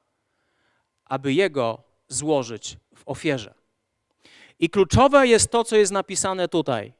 aby 1.05 1.33
jego 1.33 1.83
złożyć 2.07 2.77
w 2.95 3.03
ofierze. 3.05 3.60
I 4.61 4.69
kluczowe 4.69 5.27
jest 5.27 5.51
to, 5.51 5.63
co 5.63 5.75
jest 5.75 5.91
napisane 5.91 6.47
tutaj. 6.47 6.93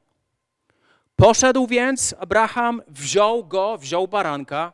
Poszedł 1.15 1.67
więc 1.67 2.15
Abraham, 2.19 2.81
wziął 2.87 3.45
go, 3.45 3.77
wziął 3.77 4.07
baranka 4.07 4.73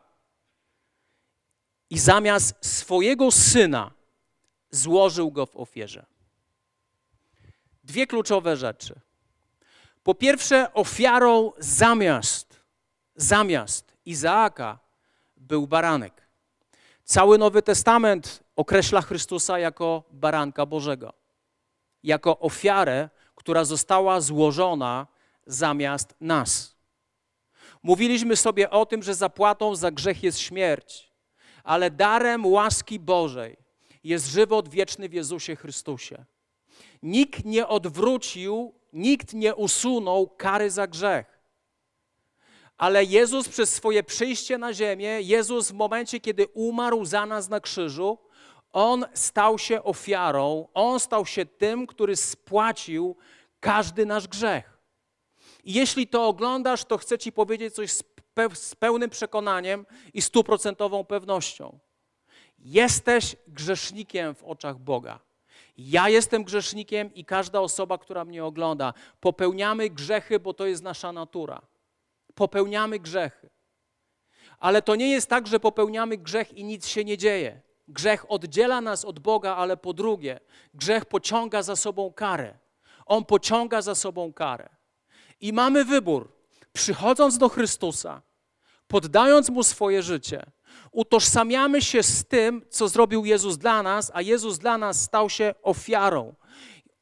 i 1.89 2.00
zamiast 2.00 2.56
swojego 2.65 3.32
syna 3.32 3.91
złożył 4.71 5.32
go 5.32 5.45
w 5.45 5.56
ofierze. 5.56 6.06
Dwie 7.84 8.08
kluczowe 8.08 8.58
rzeczy. 8.58 9.00
Po 10.04 10.15
pierwsze, 10.15 10.73
ofiarą 10.73 11.52
zamiast, 11.58 12.63
zamiast 13.15 13.97
Izaaka 14.06 14.80
był 15.38 15.67
baranek. 15.67 16.28
Cały 17.04 17.38
Nowy 17.38 17.62
Testament 17.62 18.43
określa 18.56 19.02
Chrystusa 19.02 19.60
jako 19.60 20.04
baranka 20.12 20.65
Bożego 20.65 21.16
jako 22.08 22.39
ofiarę, 22.39 23.10
która 23.36 23.65
została 23.65 24.22
złożona 24.22 25.08
zamiast 25.46 26.15
nas. 26.22 26.76
Mówiliśmy 27.84 28.36
sobie 28.36 28.70
o 28.70 28.86
tym, 28.86 29.04
że 29.04 29.15
zapłatą 29.15 29.76
za 29.76 29.91
grzech 29.91 30.24
jest 30.24 30.39
śmierć, 30.39 31.12
ale 31.63 31.91
darem 31.91 32.46
łaski 32.46 33.00
Bożej 33.00 33.58
jest 34.04 34.28
żywot 34.28 34.70
wieczny 34.70 35.10
w 35.10 35.13
Jezusie 35.13 35.56
Chrystusie. 35.56 36.26
Nikt 37.04 37.46
nie 37.46 37.67
odwrócił, 37.67 38.74
nikt 38.93 39.34
nie 39.34 39.56
usunął 39.56 40.28
kary 40.28 40.72
za 40.72 40.88
grzech. 40.88 41.39
Ale 42.78 43.04
Jezus 43.04 43.50
przez 43.50 43.74
swoje 43.74 44.04
przyjście 44.04 44.58
na 44.58 44.74
ziemię, 44.74 45.22
Jezus 45.22 45.72
w 45.72 45.74
momencie, 45.74 46.20
kiedy 46.20 46.48
umarł 46.48 47.06
za 47.06 47.26
nas 47.26 47.50
na 47.50 47.60
krzyżu, 47.60 48.17
on 48.73 49.06
stał 49.13 49.60
się 49.60 49.84
ofiarą, 49.84 50.67
on 50.73 50.99
stał 50.99 51.25
się 51.25 51.45
tym, 51.45 51.88
który 51.88 52.15
spłacił 52.15 53.15
każdy 53.60 54.06
nasz 54.06 54.27
grzech. 54.27 54.77
I 55.63 55.73
jeśli 55.73 56.08
to 56.08 56.27
oglądasz, 56.27 56.86
to 56.86 56.97
chcę 56.97 57.17
Ci 57.17 57.32
powiedzieć 57.32 57.75
coś 57.75 57.91
z, 57.91 58.03
z 58.53 58.75
pełnym 58.75 59.10
przekonaniem 59.10 59.86
i 60.13 60.21
stuprocentową 60.21 61.03
pewnością. 61.03 61.80
Jesteś 62.60 63.36
grzesznikiem 63.47 64.36
w 64.36 64.43
oczach 64.43 64.80
Boga. 64.80 65.19
Ja 65.77 66.10
jestem 66.10 66.43
grzesznikiem 66.43 67.13
i 67.13 67.25
każda 67.25 67.62
osoba, 67.62 67.97
która 67.97 68.25
mnie 68.25 68.45
ogląda. 68.45 68.93
Popełniamy 69.19 69.89
grzechy, 69.89 70.39
bo 70.39 70.53
to 70.53 70.65
jest 70.65 70.84
nasza 70.84 71.12
natura. 71.12 71.62
Popełniamy 72.36 72.99
grzechy. 72.99 73.49
Ale 74.60 74.82
to 74.82 74.95
nie 74.95 75.12
jest 75.12 75.30
tak, 75.30 75.47
że 75.47 75.60
popełniamy 75.60 76.17
grzech 76.17 76.53
i 76.53 76.63
nic 76.63 76.88
się 76.88 77.03
nie 77.03 77.17
dzieje. 77.17 77.62
Grzech 77.88 78.32
oddziela 78.32 78.82
nas 78.82 79.06
od 79.06 79.19
Boga, 79.19 79.56
ale 79.56 79.78
po 79.78 79.93
drugie, 79.93 80.39
grzech 80.73 81.06
pociąga 81.06 81.63
za 81.63 81.76
sobą 81.76 82.13
karę. 82.13 82.58
On 83.06 83.26
pociąga 83.26 83.82
za 83.82 83.95
sobą 83.95 84.34
karę. 84.34 84.69
I 85.41 85.54
mamy 85.54 85.86
wybór. 85.86 86.34
Przychodząc 86.73 87.38
do 87.38 87.50
Chrystusa, 87.50 88.21
poddając 88.88 89.50
Mu 89.50 89.63
swoje 89.63 90.04
życie, 90.04 90.52
utożsamiamy 90.91 91.82
się 91.82 92.04
z 92.04 92.26
tym, 92.26 92.65
co 92.69 92.88
zrobił 92.88 93.26
Jezus 93.26 93.58
dla 93.58 93.84
nas, 93.84 94.12
a 94.13 94.21
Jezus 94.21 94.58
dla 94.58 94.78
nas 94.78 95.02
stał 95.02 95.30
się 95.30 95.54
ofiarą. 95.63 96.36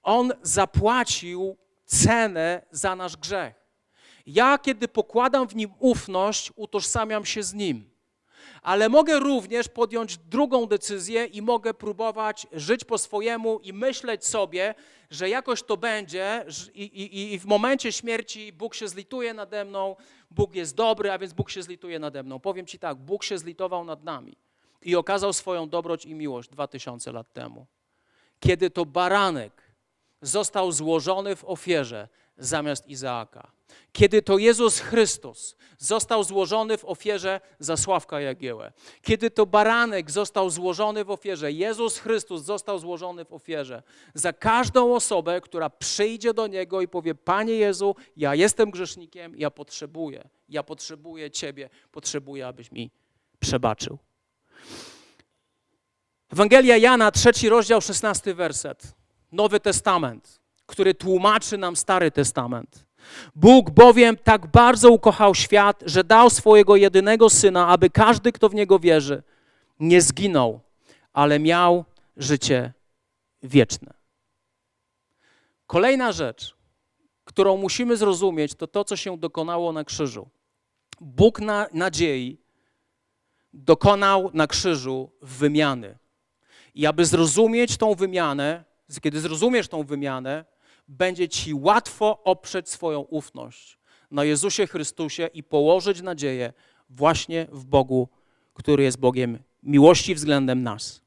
On 0.03 0.33
zapłacił 0.41 1.57
cenę 1.85 2.65
za 2.71 2.95
nasz 2.95 3.17
grzech. 3.17 3.55
Ja, 4.25 4.57
kiedy 4.57 4.87
pokładam 4.87 5.47
w 5.47 5.55
Nim 5.55 5.73
ufność, 5.79 6.51
utożsamiam 6.55 7.25
się 7.25 7.43
z 7.43 7.53
Nim 7.53 7.94
ale 8.65 8.89
mogę 8.89 9.19
również 9.19 9.67
podjąć 9.67 10.17
drugą 10.17 10.65
decyzję 10.65 11.25
i 11.25 11.41
mogę 11.41 11.73
próbować 11.73 12.47
żyć 12.51 12.83
po 12.83 12.97
swojemu 12.97 13.59
i 13.59 13.73
myśleć 13.73 14.25
sobie, 14.25 14.75
że 15.09 15.29
jakoś 15.29 15.63
to 15.63 15.77
będzie 15.77 16.45
i, 16.73 16.83
i, 16.83 17.33
i 17.33 17.39
w 17.39 17.45
momencie 17.45 17.91
śmierci 17.91 18.53
Bóg 18.53 18.75
się 18.75 18.87
zlituje 18.87 19.33
nade 19.33 19.65
mną, 19.65 19.95
Bóg 20.31 20.55
jest 20.55 20.75
dobry, 20.75 21.11
a 21.11 21.17
więc 21.17 21.33
Bóg 21.33 21.49
się 21.49 21.63
zlituje 21.63 21.99
nade 21.99 22.23
mną. 22.23 22.39
Powiem 22.39 22.65
Ci 22.65 22.79
tak, 22.79 22.97
Bóg 22.97 23.23
się 23.23 23.37
zlitował 23.37 23.85
nad 23.85 24.03
nami 24.03 24.37
i 24.81 24.95
okazał 24.95 25.33
swoją 25.33 25.69
dobroć 25.69 26.05
i 26.05 26.15
miłość 26.15 26.49
dwa 26.49 26.67
tysiące 26.67 27.11
lat 27.11 27.33
temu. 27.33 27.65
Kiedy 28.39 28.69
to 28.69 28.85
baranek 28.85 29.61
został 30.21 30.71
złożony 30.71 31.35
w 31.35 31.45
ofierze 31.45 32.07
zamiast 32.37 32.87
Izaaka. 32.87 33.51
Kiedy 33.91 34.21
to 34.21 34.37
Jezus 34.37 34.79
Chrystus 34.79 35.55
został 35.77 36.23
złożony 36.23 36.77
w 36.77 36.85
ofierze 36.85 37.41
za 37.59 37.77
Sławka 37.77 38.21
Jagiełę, 38.21 38.73
kiedy 39.01 39.31
to 39.31 39.45
baranek 39.45 40.11
został 40.11 40.49
złożony 40.49 41.05
w 41.05 41.11
ofierze, 41.11 41.51
Jezus 41.51 41.97
Chrystus 41.97 42.43
został 42.43 42.79
złożony 42.79 43.25
w 43.25 43.33
ofierze 43.33 43.83
za 44.13 44.33
każdą 44.33 44.95
osobę, 44.95 45.41
która 45.41 45.69
przyjdzie 45.69 46.33
do 46.33 46.47
Niego 46.47 46.81
i 46.81 46.87
powie, 46.87 47.15
Panie 47.15 47.53
Jezu, 47.53 47.95
ja 48.17 48.35
jestem 48.35 48.71
grzesznikiem, 48.71 49.35
ja 49.37 49.51
potrzebuję, 49.51 50.29
ja 50.49 50.63
potrzebuję 50.63 51.31
Ciebie, 51.31 51.69
potrzebuję, 51.91 52.47
abyś 52.47 52.71
mi 52.71 52.91
przebaczył. 53.39 53.97
Ewangelia 56.29 56.77
Jana, 56.77 57.11
trzeci 57.11 57.49
rozdział, 57.49 57.81
szesnasty 57.81 58.33
werset. 58.33 58.93
Nowy 59.31 59.59
Testament, 59.59 60.39
który 60.65 60.93
tłumaczy 60.93 61.57
nam 61.57 61.75
Stary 61.75 62.11
Testament. 62.11 62.85
Bóg 63.35 63.69
bowiem 63.69 64.17
tak 64.17 64.47
bardzo 64.47 64.89
ukochał 64.89 65.35
świat, 65.35 65.83
że 65.85 66.03
dał 66.03 66.29
swojego 66.29 66.75
jedynego 66.75 67.29
syna, 67.29 67.67
aby 67.67 67.89
każdy, 67.89 68.31
kto 68.31 68.49
w 68.49 68.55
niego 68.55 68.79
wierzy, 68.79 69.23
nie 69.79 70.01
zginął, 70.01 70.59
ale 71.13 71.39
miał 71.39 71.85
życie 72.17 72.73
wieczne. 73.43 73.93
Kolejna 75.67 76.11
rzecz, 76.11 76.55
którą 77.25 77.57
musimy 77.57 77.97
zrozumieć, 77.97 78.55
to 78.55 78.67
to, 78.67 78.83
co 78.83 78.95
się 78.95 79.17
dokonało 79.17 79.71
na 79.71 79.83
krzyżu. 79.83 80.29
Bóg 81.01 81.39
na 81.39 81.67
nadziei 81.73 82.37
dokonał 83.53 84.31
na 84.33 84.47
krzyżu 84.47 85.11
wymiany. 85.21 85.97
I 86.75 86.85
aby 86.85 87.05
zrozumieć 87.05 87.77
tą 87.77 87.95
wymianę, 87.95 88.63
kiedy 89.01 89.19
zrozumiesz 89.19 89.67
tą 89.67 89.83
wymianę, 89.83 90.45
będzie 90.87 91.29
ci 91.29 91.53
łatwo 91.53 92.23
oprzeć 92.23 92.69
swoją 92.69 92.99
ufność 92.99 93.77
na 94.11 94.23
Jezusie 94.23 94.67
Chrystusie 94.67 95.29
i 95.33 95.43
położyć 95.43 96.01
nadzieję 96.01 96.53
właśnie 96.89 97.47
w 97.51 97.65
Bogu, 97.65 98.09
który 98.53 98.83
jest 98.83 98.99
Bogiem 98.99 99.39
miłości 99.63 100.15
względem 100.15 100.63
nas. 100.63 101.01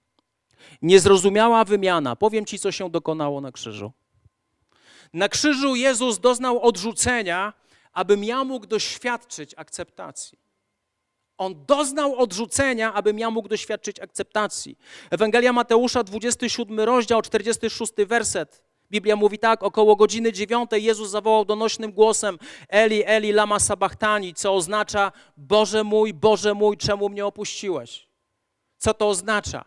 Niezrozumiała 0.82 1.64
wymiana. 1.64 2.16
Powiem 2.16 2.44
ci, 2.44 2.58
co 2.58 2.72
się 2.72 2.90
dokonało 2.90 3.40
na 3.40 3.52
krzyżu. 3.52 3.92
Na 5.12 5.28
krzyżu 5.28 5.74
Jezus 5.74 6.18
doznał 6.18 6.62
odrzucenia, 6.62 7.52
abym 7.92 8.24
ja 8.24 8.44
mógł 8.44 8.66
doświadczyć 8.66 9.54
akceptacji. 9.56 10.38
On 11.38 11.66
doznał 11.66 12.18
odrzucenia, 12.18 12.94
abym 12.94 13.18
ja 13.18 13.30
mógł 13.30 13.48
doświadczyć 13.48 14.00
akceptacji. 14.00 14.78
Ewangelia 15.10 15.52
Mateusza, 15.52 16.04
27 16.04 16.80
rozdział, 16.80 17.22
46 17.22 17.92
werset. 18.06 18.67
Biblia 18.90 19.16
mówi 19.16 19.38
tak, 19.38 19.62
około 19.62 19.96
godziny 19.96 20.32
dziewiątej 20.32 20.84
Jezus 20.84 21.10
zawołał 21.10 21.44
donośnym 21.44 21.92
głosem 21.92 22.38
Eli, 22.68 23.02
Eli, 23.06 23.32
lama 23.32 23.58
sabachthani, 23.58 24.34
co 24.34 24.54
oznacza 24.54 25.12
Boże 25.36 25.84
mój, 25.84 26.14
Boże 26.14 26.54
mój, 26.54 26.76
czemu 26.76 27.08
mnie 27.08 27.26
opuściłeś? 27.26 28.08
Co 28.78 28.94
to 28.94 29.08
oznacza? 29.08 29.64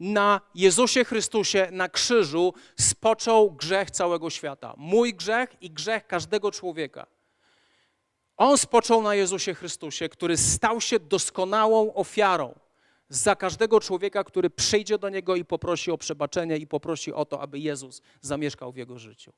Na 0.00 0.40
Jezusie 0.54 1.04
Chrystusie, 1.04 1.68
na 1.72 1.88
krzyżu 1.88 2.54
spoczął 2.80 3.50
grzech 3.50 3.90
całego 3.90 4.30
świata. 4.30 4.74
Mój 4.76 5.14
grzech 5.14 5.56
i 5.60 5.70
grzech 5.70 6.06
każdego 6.06 6.50
człowieka. 6.50 7.06
On 8.36 8.58
spoczął 8.58 9.02
na 9.02 9.14
Jezusie 9.14 9.54
Chrystusie, 9.54 10.08
który 10.08 10.36
stał 10.36 10.80
się 10.80 11.00
doskonałą 11.00 11.94
ofiarą 11.94 12.54
za 13.08 13.36
każdego 13.36 13.80
człowieka, 13.80 14.24
który 14.24 14.50
przyjdzie 14.50 14.98
do 14.98 15.08
Niego 15.08 15.36
i 15.36 15.44
poprosi 15.44 15.90
o 15.90 15.98
przebaczenie 15.98 16.56
i 16.56 16.66
poprosi 16.66 17.12
o 17.12 17.24
to, 17.24 17.40
aby 17.40 17.58
Jezus 17.58 18.02
zamieszkał 18.20 18.72
w 18.72 18.76
jego 18.76 18.98
życiu. 18.98 19.32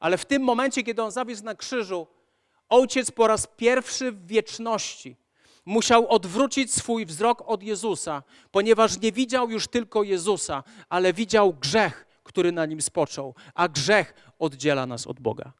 Ale 0.00 0.18
w 0.18 0.24
tym 0.24 0.42
momencie, 0.42 0.82
kiedy 0.82 1.02
On 1.02 1.10
zawisł 1.10 1.44
na 1.44 1.54
krzyżu, 1.54 2.06
Ojciec 2.70 3.10
po 3.10 3.26
raz 3.26 3.46
pierwszy 3.56 4.12
w 4.12 4.26
wieczności 4.26 5.16
musiał 5.66 6.08
odwrócić 6.08 6.74
swój 6.74 7.06
wzrok 7.06 7.42
od 7.46 7.62
Jezusa, 7.62 8.22
ponieważ 8.50 9.00
nie 9.00 9.12
widział 9.12 9.50
już 9.50 9.68
tylko 9.68 10.02
Jezusa, 10.02 10.62
ale 10.88 11.12
widział 11.12 11.54
grzech, 11.54 12.06
który 12.22 12.52
na 12.52 12.66
nim 12.66 12.80
spoczął, 12.80 13.34
a 13.54 13.68
grzech 13.68 14.14
oddziela 14.38 14.86
nas 14.86 15.06
od 15.06 15.20
Boga. 15.20 15.52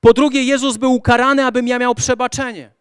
Po 0.00 0.12
drugie, 0.12 0.42
Jezus 0.42 0.76
był 0.76 0.94
ukarany, 0.94 1.44
abym 1.44 1.68
ja 1.68 1.78
miał 1.78 1.94
przebaczenie. 1.94 2.75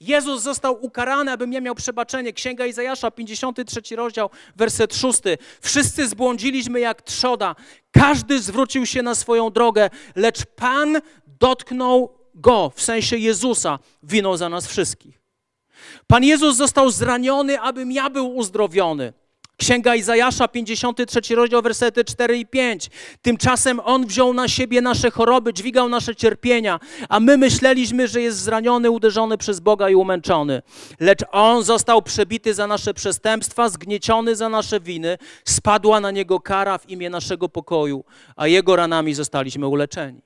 Jezus 0.00 0.42
został 0.42 0.84
ukarany, 0.84 1.32
abym 1.32 1.52
ja 1.52 1.60
miał 1.60 1.74
przebaczenie. 1.74 2.32
Księga 2.32 2.66
Izajasza, 2.66 3.10
53 3.10 3.96
rozdział, 3.96 4.30
werset 4.56 4.94
6. 4.94 5.20
Wszyscy 5.60 6.08
zbłądziliśmy 6.08 6.80
jak 6.80 7.02
trzoda. 7.02 7.54
Każdy 7.90 8.40
zwrócił 8.42 8.86
się 8.86 9.02
na 9.02 9.14
swoją 9.14 9.50
drogę, 9.50 9.90
lecz 10.16 10.46
Pan 10.56 11.00
dotknął 11.40 12.18
go, 12.34 12.72
w 12.74 12.82
sensie 12.82 13.16
Jezusa, 13.16 13.78
winą 14.02 14.36
za 14.36 14.48
nas 14.48 14.66
wszystkich. 14.66 15.22
Pan 16.06 16.24
Jezus 16.24 16.56
został 16.56 16.90
zraniony, 16.90 17.60
abym 17.60 17.92
ja 17.92 18.10
był 18.10 18.36
uzdrowiony. 18.36 19.12
Księga 19.58 19.94
Izajasza, 19.94 20.48
53 20.48 21.34
rozdział, 21.34 21.62
wersety 21.62 22.04
4 22.04 22.38
i 22.38 22.46
5. 22.46 22.90
Tymczasem 23.22 23.80
On 23.84 24.06
wziął 24.06 24.34
na 24.34 24.48
siebie 24.48 24.80
nasze 24.80 25.10
choroby, 25.10 25.54
dźwigał 25.54 25.88
nasze 25.88 26.16
cierpienia, 26.16 26.80
a 27.08 27.20
my 27.20 27.36
myśleliśmy, 27.36 28.08
że 28.08 28.20
jest 28.20 28.38
zraniony, 28.38 28.90
uderzony 28.90 29.38
przez 29.38 29.60
Boga 29.60 29.90
i 29.90 29.94
umęczony. 29.94 30.62
Lecz 31.00 31.24
On 31.32 31.62
został 31.62 32.02
przebity 32.02 32.54
za 32.54 32.66
nasze 32.66 32.94
przestępstwa, 32.94 33.68
zgnieciony 33.68 34.36
za 34.36 34.48
nasze 34.48 34.80
winy, 34.80 35.18
spadła 35.44 36.00
na 36.00 36.10
Niego 36.10 36.40
kara 36.40 36.78
w 36.78 36.88
imię 36.88 37.10
naszego 37.10 37.48
pokoju, 37.48 38.04
a 38.36 38.46
Jego 38.46 38.76
ranami 38.76 39.14
zostaliśmy 39.14 39.66
uleczeni. 39.66 40.20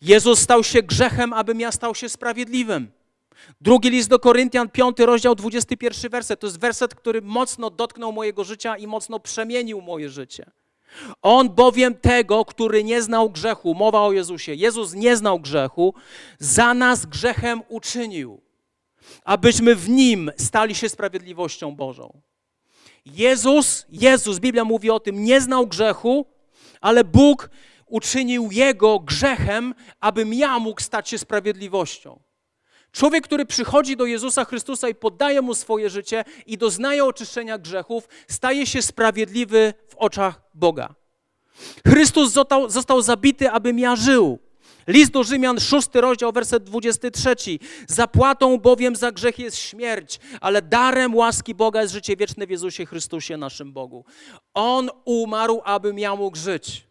Jezus 0.00 0.38
stał 0.38 0.64
się 0.64 0.82
grzechem, 0.82 1.32
abym 1.32 1.60
ja 1.60 1.72
stał 1.72 1.94
się 1.94 2.08
sprawiedliwym. 2.08 3.01
Drugi 3.60 3.90
list 3.90 4.08
do 4.08 4.18
Koryntian, 4.18 4.68
5 4.68 4.98
rozdział, 4.98 5.34
21 5.34 6.10
werset. 6.10 6.40
To 6.40 6.46
jest 6.46 6.60
werset, 6.60 6.94
który 6.94 7.22
mocno 7.22 7.70
dotknął 7.70 8.12
mojego 8.12 8.44
życia 8.44 8.76
i 8.76 8.86
mocno 8.86 9.20
przemienił 9.20 9.80
moje 9.80 10.10
życie. 10.10 10.50
On 11.22 11.50
bowiem 11.50 11.94
tego, 11.94 12.44
który 12.44 12.84
nie 12.84 13.02
znał 13.02 13.30
grzechu, 13.30 13.74
mowa 13.74 14.00
o 14.00 14.12
Jezusie, 14.12 14.54
Jezus 14.54 14.94
nie 14.94 15.16
znał 15.16 15.40
grzechu, 15.40 15.94
za 16.38 16.74
nas 16.74 17.06
grzechem 17.06 17.62
uczynił, 17.68 18.40
abyśmy 19.24 19.74
w 19.74 19.88
Nim 19.88 20.30
stali 20.36 20.74
się 20.74 20.88
sprawiedliwością 20.88 21.76
Bożą. 21.76 22.20
Jezus, 23.06 23.86
Jezus, 23.88 24.38
Biblia 24.38 24.64
mówi 24.64 24.90
o 24.90 25.00
tym, 25.00 25.24
nie 25.24 25.40
znał 25.40 25.66
grzechu, 25.66 26.26
ale 26.80 27.04
Bóg 27.04 27.50
uczynił 27.86 28.48
Jego 28.52 28.98
grzechem, 28.98 29.74
abym 30.00 30.34
ja 30.34 30.58
mógł 30.58 30.80
stać 30.80 31.08
się 31.08 31.18
sprawiedliwością. 31.18 32.21
Człowiek, 32.92 33.24
który 33.24 33.46
przychodzi 33.46 33.96
do 33.96 34.06
Jezusa 34.06 34.44
Chrystusa 34.44 34.88
i 34.88 34.94
poddaje 34.94 35.42
mu 35.42 35.54
swoje 35.54 35.90
życie 35.90 36.24
i 36.46 36.58
doznaje 36.58 37.04
oczyszczenia 37.04 37.58
grzechów, 37.58 38.08
staje 38.28 38.66
się 38.66 38.82
sprawiedliwy 38.82 39.74
w 39.88 39.94
oczach 39.96 40.40
Boga. 40.54 40.94
Chrystus 41.88 42.32
został, 42.32 42.70
został 42.70 43.02
zabity, 43.02 43.50
abym 43.50 43.78
ja 43.78 43.96
żył. 43.96 44.38
List 44.86 45.10
do 45.12 45.22
Rzymian, 45.24 45.60
szósty 45.60 46.00
rozdział, 46.00 46.32
werset 46.32 46.64
23. 46.64 47.34
Zapłatą 47.88 48.58
bowiem 48.58 48.96
za 48.96 49.12
grzech 49.12 49.38
jest 49.38 49.56
śmierć, 49.56 50.20
ale 50.40 50.62
darem 50.62 51.14
łaski 51.14 51.54
Boga 51.54 51.82
jest 51.82 51.94
życie 51.94 52.16
wieczne 52.16 52.46
w 52.46 52.50
Jezusie 52.50 52.86
Chrystusie, 52.86 53.36
naszym 53.36 53.72
Bogu. 53.72 54.04
On 54.54 54.90
umarł, 55.04 55.60
abym 55.64 55.98
ja 55.98 56.16
mógł 56.16 56.36
żyć. 56.36 56.86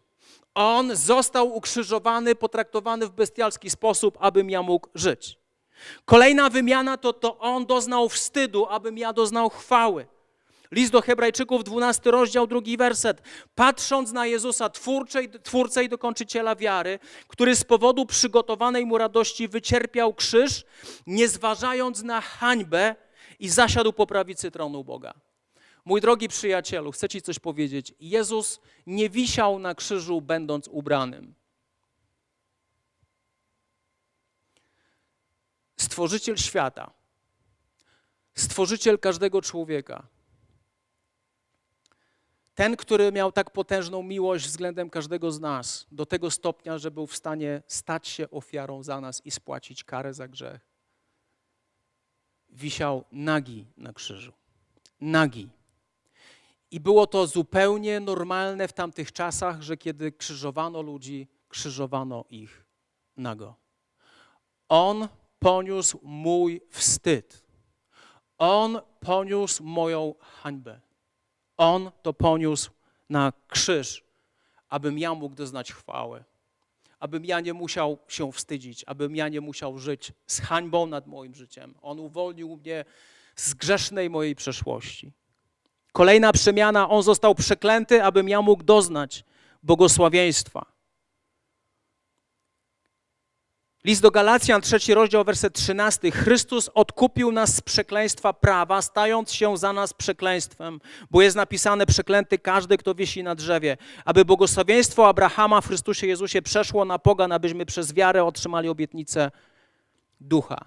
On 0.54 0.96
został 0.96 1.56
ukrzyżowany, 1.56 2.34
potraktowany 2.34 3.06
w 3.06 3.10
bestialski 3.10 3.70
sposób, 3.70 4.18
abym 4.20 4.50
ja 4.50 4.62
mógł 4.62 4.88
żyć. 4.94 5.41
Kolejna 6.04 6.50
wymiana 6.50 6.96
to 6.96 7.12
to 7.12 7.38
on 7.38 7.66
doznał 7.66 8.08
wstydu, 8.08 8.66
abym 8.66 8.98
ja 8.98 9.12
doznał 9.12 9.50
chwały. 9.50 10.06
List 10.72 10.92
do 10.92 11.02
Hebrajczyków, 11.02 11.64
12 11.64 12.10
rozdział, 12.10 12.46
drugi 12.46 12.76
werset. 12.76 13.22
Patrząc 13.54 14.12
na 14.12 14.26
Jezusa, 14.26 14.70
twórcę, 14.70 15.28
twórcę 15.28 15.84
i 15.84 15.88
dokończyciela 15.88 16.56
wiary, 16.56 16.98
który 17.28 17.56
z 17.56 17.64
powodu 17.64 18.06
przygotowanej 18.06 18.86
mu 18.86 18.98
radości 18.98 19.48
wycierpiał 19.48 20.14
krzyż, 20.14 20.64
nie 21.06 21.28
zważając 21.28 22.02
na 22.02 22.20
hańbę 22.20 22.94
i 23.38 23.48
zasiadł 23.48 23.92
po 23.92 24.06
prawicy 24.06 24.50
tronu 24.50 24.84
Boga. 24.84 25.14
Mój 25.84 26.00
drogi 26.00 26.28
przyjacielu, 26.28 26.92
chcę 26.92 27.08
Ci 27.08 27.22
coś 27.22 27.38
powiedzieć. 27.38 27.94
Jezus 28.00 28.60
nie 28.86 29.10
wisiał 29.10 29.58
na 29.58 29.74
krzyżu, 29.74 30.20
będąc 30.20 30.68
ubranym. 30.68 31.34
Stworzyciel 35.82 36.36
świata, 36.36 36.90
stworzyciel 38.34 38.98
każdego 38.98 39.42
człowieka, 39.42 40.06
ten, 42.54 42.76
który 42.76 43.12
miał 43.12 43.32
tak 43.32 43.50
potężną 43.50 44.02
miłość 44.02 44.46
względem 44.46 44.90
każdego 44.90 45.32
z 45.32 45.40
nas, 45.40 45.86
do 45.92 46.06
tego 46.06 46.30
stopnia, 46.30 46.78
że 46.78 46.90
był 46.90 47.06
w 47.06 47.16
stanie 47.16 47.62
stać 47.66 48.08
się 48.08 48.30
ofiarą 48.30 48.82
za 48.82 49.00
nas 49.00 49.26
i 49.26 49.30
spłacić 49.30 49.84
karę 49.84 50.14
za 50.14 50.28
grzech, 50.28 50.60
wisiał 52.48 53.04
nagi 53.12 53.66
na 53.76 53.92
krzyżu. 53.92 54.32
Nagi. 55.00 55.48
I 56.70 56.80
było 56.80 57.06
to 57.06 57.26
zupełnie 57.26 58.00
normalne 58.00 58.68
w 58.68 58.72
tamtych 58.72 59.12
czasach, 59.12 59.62
że 59.62 59.76
kiedy 59.76 60.12
krzyżowano 60.12 60.82
ludzi, 60.82 61.28
krzyżowano 61.48 62.24
ich 62.30 62.64
nago. 63.16 63.54
On 64.68 65.08
poniósł 65.42 65.98
mój 66.02 66.60
wstyd. 66.70 67.44
On 68.38 68.80
poniósł 69.00 69.64
moją 69.64 70.14
hańbę. 70.20 70.80
On 71.56 71.90
to 72.02 72.12
poniósł 72.12 72.70
na 73.10 73.32
krzyż, 73.48 74.04
abym 74.68 74.98
ja 74.98 75.14
mógł 75.14 75.34
doznać 75.34 75.72
chwały. 75.72 76.24
Abym 77.00 77.24
ja 77.24 77.40
nie 77.40 77.52
musiał 77.52 77.98
się 78.08 78.32
wstydzić, 78.32 78.84
abym 78.86 79.16
ja 79.16 79.28
nie 79.28 79.40
musiał 79.40 79.78
żyć 79.78 80.12
z 80.26 80.40
hańbą 80.40 80.86
nad 80.86 81.06
moim 81.06 81.34
życiem. 81.34 81.74
On 81.82 82.00
uwolnił 82.00 82.56
mnie 82.56 82.84
z 83.36 83.54
grzesznej 83.54 84.10
mojej 84.10 84.34
przeszłości. 84.34 85.12
Kolejna 85.92 86.32
przemiana, 86.32 86.88
on 86.88 87.02
został 87.02 87.34
przeklęty, 87.34 88.04
abym 88.04 88.28
ja 88.28 88.42
mógł 88.42 88.62
doznać 88.62 89.24
błogosławieństwa. 89.62 90.71
List 93.84 94.02
do 94.02 94.10
Galacjan, 94.10 94.60
trzeci 94.60 94.94
rozdział, 94.94 95.24
werset 95.24 95.54
13. 95.54 96.10
Chrystus 96.10 96.70
odkupił 96.74 97.32
nas 97.32 97.56
z 97.56 97.60
przekleństwa 97.60 98.32
prawa, 98.32 98.82
stając 98.82 99.32
się 99.32 99.56
za 99.56 99.72
nas 99.72 99.92
przekleństwem, 99.92 100.80
bo 101.10 101.22
jest 101.22 101.36
napisane 101.36 101.86
przeklęty 101.86 102.38
każdy, 102.38 102.78
kto 102.78 102.94
wisi 102.94 103.22
na 103.22 103.34
drzewie, 103.34 103.76
aby 104.04 104.24
błogosławieństwo 104.24 105.08
Abrahama 105.08 105.60
w 105.60 105.66
Chrystusie 105.66 106.06
Jezusie 106.06 106.42
przeszło 106.42 106.84
na 106.84 106.98
pogan, 106.98 107.32
abyśmy 107.32 107.66
przez 107.66 107.92
wiarę 107.92 108.24
otrzymali 108.24 108.68
obietnicę 108.68 109.30
ducha. 110.20 110.64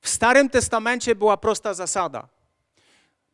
W 0.00 0.08
Starym 0.08 0.50
Testamencie 0.50 1.14
była 1.14 1.36
prosta 1.36 1.74
zasada. 1.74 2.28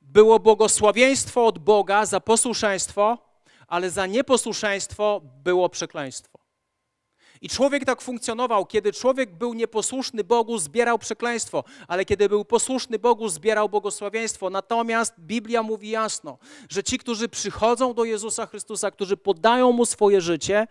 Było 0.03 0.39
błogosławieństwo 0.39 1.47
od 1.47 1.59
Boga 1.59 2.07
za 2.07 2.21
posłuszeństwo, 2.21 3.19
ale 3.69 3.91
za 3.91 4.07
nieposłuszeństwo 4.07 5.21
było 5.43 5.69
przekleństwo. 5.69 6.44
I 7.45 7.49
człowiek 7.49 7.85
tak 7.85 8.03
funkcjonował. 8.03 8.67
Kiedy 8.67 8.93
człowiek 8.93 9.35
był 9.35 9.55
nieposłuszny 9.55 10.25
Bogu, 10.25 10.59
zbierał 10.59 10.99
przekleństwo, 10.99 11.65
ale 11.89 12.05
kiedy 12.05 12.29
był 12.29 12.45
posłuszny 12.45 12.99
Bogu, 12.99 13.29
zbierał 13.29 13.69
błogosławieństwo. 13.69 14.51
Natomiast 14.51 15.15
Biblia 15.19 15.63
mówi 15.63 15.91
jasno, 15.91 16.39
że 16.69 16.83
ci, 16.83 16.99
którzy 16.99 17.29
przychodzą 17.29 17.95
do 17.95 18.05
Jezusa 18.05 18.47
Chrystusa, 18.47 18.91
którzy 18.91 19.17
podają 19.17 19.73
mu 19.73 19.87
swoje 19.87 20.21
życie, 20.21 20.67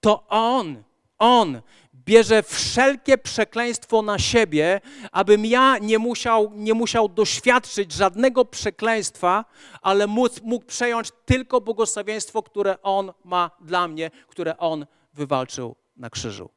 to 0.00 0.24
On, 0.28 0.82
On 1.18 1.60
bierze 1.94 2.42
wszelkie 2.42 3.18
przekleństwo 3.18 4.02
na 4.02 4.18
siebie, 4.18 4.80
abym 5.12 5.46
ja 5.46 5.78
nie 5.78 5.98
musiał, 5.98 6.52
nie 6.54 6.74
musiał 6.74 7.08
doświadczyć 7.08 7.92
żadnego 7.92 8.44
przekleństwa, 8.44 9.44
ale 9.82 10.06
mógł, 10.06 10.34
mógł 10.42 10.66
przejąć 10.66 11.08
tylko 11.24 11.60
błogosławieństwo, 11.60 12.42
które 12.42 12.82
On 12.82 13.12
ma 13.24 13.50
dla 13.60 13.88
mnie, 13.88 14.10
które 14.28 14.58
On 14.58 14.86
wywalczył 15.14 15.83
na 15.96 16.10
krzyżu. 16.10 16.50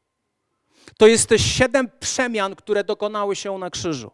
To 0.98 1.08
jest 1.08 1.30
te 1.30 1.40
siedem 1.40 1.90
przemian, 2.00 2.56
które 2.56 2.84
dokonały 2.84 3.36
się 3.36 3.58
na 3.58 3.70
krzyżu. 3.70 4.12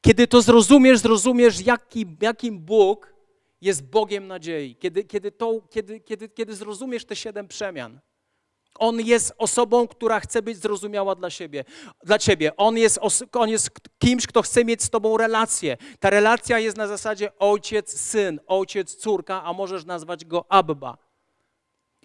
Kiedy 0.00 0.26
to 0.26 0.42
zrozumiesz, 0.42 0.98
zrozumiesz, 0.98 1.60
jaki, 1.60 2.06
jakim 2.20 2.58
Bóg 2.58 3.14
jest 3.60 3.82
Bogiem 3.82 4.26
nadziei. 4.26 4.76
Kiedy, 4.76 5.04
kiedy, 5.04 5.32
to, 5.32 5.60
kiedy, 5.70 6.00
kiedy, 6.00 6.28
kiedy 6.28 6.54
zrozumiesz 6.54 7.04
te 7.04 7.16
siedem 7.16 7.48
przemian, 7.48 8.00
on 8.78 9.00
jest 9.00 9.32
osobą, 9.38 9.88
która 9.88 10.20
chce 10.20 10.42
być 10.42 10.58
zrozumiała 10.58 11.14
dla 11.14 11.30
siebie, 11.30 11.64
dla 12.04 12.18
ciebie. 12.18 12.56
On 12.56 12.76
jest, 12.78 13.00
on 13.32 13.48
jest 13.48 13.70
kimś, 13.98 14.26
kto 14.26 14.42
chce 14.42 14.64
mieć 14.64 14.82
z 14.82 14.90
tobą 14.90 15.16
relację. 15.16 15.76
Ta 16.00 16.10
relacja 16.10 16.58
jest 16.58 16.76
na 16.76 16.86
zasadzie 16.86 17.38
ojciec, 17.38 18.00
syn, 18.00 18.40
ojciec, 18.46 18.96
córka, 18.96 19.44
a 19.44 19.52
możesz 19.52 19.84
nazwać 19.84 20.24
go 20.24 20.44
Abba. 20.48 20.98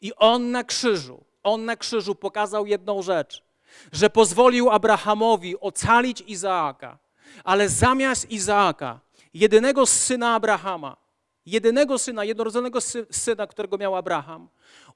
I 0.02 0.14
on 0.16 0.52
na 0.52 0.64
krzyżu, 0.64 1.25
on 1.46 1.66
na 1.66 1.76
krzyżu 1.76 2.16
pokazał 2.16 2.66
jedną 2.66 3.02
rzecz, 3.02 3.44
że 3.92 4.10
pozwolił 4.10 4.70
Abrahamowi 4.70 5.60
ocalić 5.60 6.22
Izaaka, 6.22 6.98
ale 7.44 7.70
zamiast 7.70 8.32
Izaaka, 8.32 9.00
jedynego 9.34 9.86
syna 9.86 10.36
Abrahama, 10.36 10.98
jedynego 11.46 11.98
syna, 11.98 12.24
jednorodzonego 12.24 12.80
syna, 13.12 13.48
którego 13.48 13.78
miał 13.78 13.96
Abraham, 13.96 14.50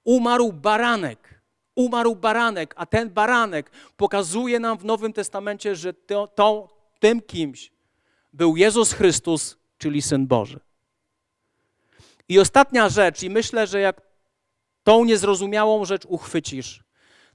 umarł 0.04 0.54
baranek 0.54 1.40
umarł 1.80 2.16
baranek, 2.16 2.74
a 2.78 2.86
ten 2.86 3.10
baranek 3.10 3.72
pokazuje 3.98 4.60
nam 4.60 4.78
w 4.78 4.86
Nowym 4.86 5.14
Testamencie, 5.14 5.76
że 5.76 5.94
to, 5.94 6.28
to, 6.28 6.68
tym 7.00 7.22
kimś 7.22 7.72
był 8.34 8.58
Jezus 8.58 8.94
Chrystus, 8.94 9.58
czyli 9.78 10.02
Syn 10.02 10.28
Boży. 10.28 10.60
I 12.30 12.40
ostatnia 12.40 12.90
rzecz, 12.90 13.24
i 13.24 13.30
myślę, 13.30 13.68
że 13.68 13.80
jak 13.80 14.02
tą 14.90 15.06
niezrozumiałą 15.06 15.86
rzecz 15.86 16.06
uchwycisz, 16.06 16.84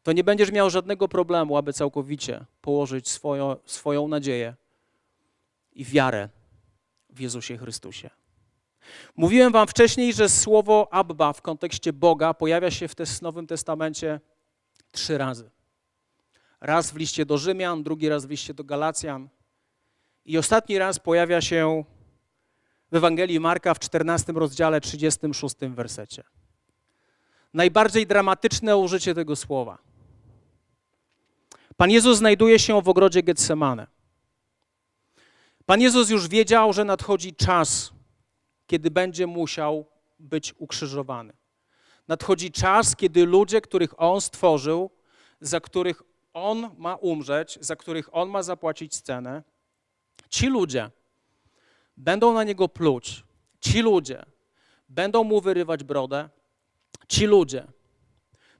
to 0.02 0.12
nie 0.12 0.24
będziesz 0.24 0.52
miał 0.52 0.70
żadnego 0.70 1.08
problemu, 1.08 1.56
aby 1.56 1.72
całkowicie 1.72 2.44
położyć 2.60 3.08
swoją, 3.08 3.56
swoją 3.64 4.08
nadzieję 4.08 4.54
i 5.72 5.84
wiarę 5.84 6.28
w 7.10 7.20
Jezusie 7.20 7.58
Chrystusie. 7.58 8.10
Mówiłem 9.16 9.52
wam 9.52 9.66
wcześniej, 9.68 10.12
że 10.12 10.28
słowo 10.28 10.88
Abba 10.90 11.32
w 11.32 11.42
kontekście 11.42 11.92
Boga 11.92 12.34
pojawia 12.34 12.70
się 12.70 12.88
w 12.88 13.22
Nowym 13.22 13.46
Testamencie 13.46 14.20
trzy 14.92 15.18
razy. 15.18 15.50
Raz 16.60 16.90
w 16.90 16.96
liście 16.96 17.26
do 17.26 17.38
Rzymian, 17.38 17.82
drugi 17.82 18.08
raz 18.08 18.26
w 18.26 18.30
liście 18.30 18.54
do 18.54 18.64
Galacjan 18.64 19.28
i 20.24 20.38
ostatni 20.38 20.78
raz 20.78 20.98
pojawia 20.98 21.40
się 21.40 21.84
w 22.92 22.96
Ewangelii 22.96 23.40
Marka 23.40 23.74
w 23.74 23.78
14 23.78 24.32
rozdziale 24.32 24.80
36 24.80 25.56
wersecie. 25.60 26.24
Najbardziej 27.54 28.06
dramatyczne 28.06 28.76
użycie 28.76 29.14
tego 29.14 29.36
słowa. 29.36 29.78
Pan 31.76 31.90
Jezus 31.90 32.18
znajduje 32.18 32.58
się 32.58 32.82
w 32.82 32.88
ogrodzie 32.88 33.22
Getsemane. 33.22 33.86
Pan 35.66 35.80
Jezus 35.80 36.10
już 36.10 36.28
wiedział, 36.28 36.72
że 36.72 36.84
nadchodzi 36.84 37.34
czas, 37.34 37.92
kiedy 38.66 38.90
będzie 38.90 39.26
musiał 39.26 39.86
być 40.18 40.54
ukrzyżowany. 40.58 41.32
Nadchodzi 42.08 42.52
czas, 42.52 42.96
kiedy 42.96 43.26
ludzie, 43.26 43.60
których 43.60 44.00
On 44.02 44.20
stworzył, 44.20 44.90
za 45.40 45.60
których 45.60 46.02
On 46.32 46.70
ma 46.78 46.94
umrzeć, 46.94 47.58
za 47.60 47.76
których 47.76 48.08
On 48.16 48.28
ma 48.28 48.42
zapłacić 48.42 49.00
cenę, 49.00 49.42
ci 50.28 50.46
ludzie 50.46 50.90
będą 51.96 52.32
na 52.32 52.44
Niego 52.44 52.68
pluć, 52.68 53.24
ci 53.60 53.82
ludzie 53.82 54.24
będą 54.88 55.24
Mu 55.24 55.40
wyrywać 55.40 55.84
brodę, 55.84 56.28
ci 57.14 57.26
ludzie 57.26 57.66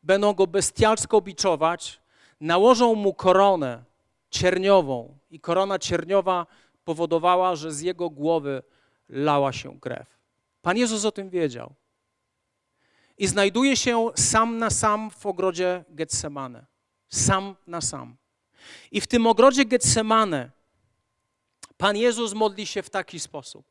będą 0.02 0.32
Go 0.32 0.46
bestialsko 0.46 1.20
biczować, 1.20 2.00
nałożą 2.40 2.94
Mu 2.94 3.14
koronę 3.14 3.84
cierniową 4.30 5.18
i 5.30 5.40
korona 5.40 5.78
cierniowa 5.78 6.46
powodowała, 6.84 7.56
że 7.56 7.72
z 7.72 7.80
Jego 7.80 8.10
głowy 8.10 8.62
lała 9.08 9.52
się 9.52 9.80
krew. 9.80 10.06
Pan 10.62 10.76
Jezus 10.76 11.04
o 11.04 11.12
tym 11.12 11.30
wiedział 11.30 11.74
i 13.18 13.26
znajduje 13.26 13.76
się 13.76 14.10
sam 14.16 14.58
na 14.58 14.70
sam 14.70 15.10
w 15.10 15.26
ogrodzie 15.26 15.84
Getsemane. 15.88 16.66
Sam 17.08 17.56
na 17.66 17.80
sam. 17.80 18.16
I 18.90 19.00
w 19.00 19.06
tym 19.06 19.26
ogrodzie 19.26 19.64
Getsemane 19.64 20.50
Pan 21.76 21.96
Jezus 21.96 22.34
modli 22.34 22.66
się 22.66 22.82
w 22.82 22.90
taki 22.90 23.20
sposób. 23.20 23.66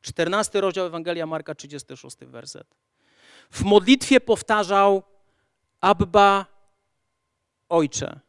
14 0.00 0.60
rozdział 0.60 0.86
Ewangelia 0.86 1.26
Marka, 1.26 1.54
36 1.54 2.16
werset. 2.16 2.66
W 3.50 3.62
modlitwie 3.62 4.20
powtarzał 4.20 5.02
Abba, 5.80 6.46
Ojcze, 7.68 8.20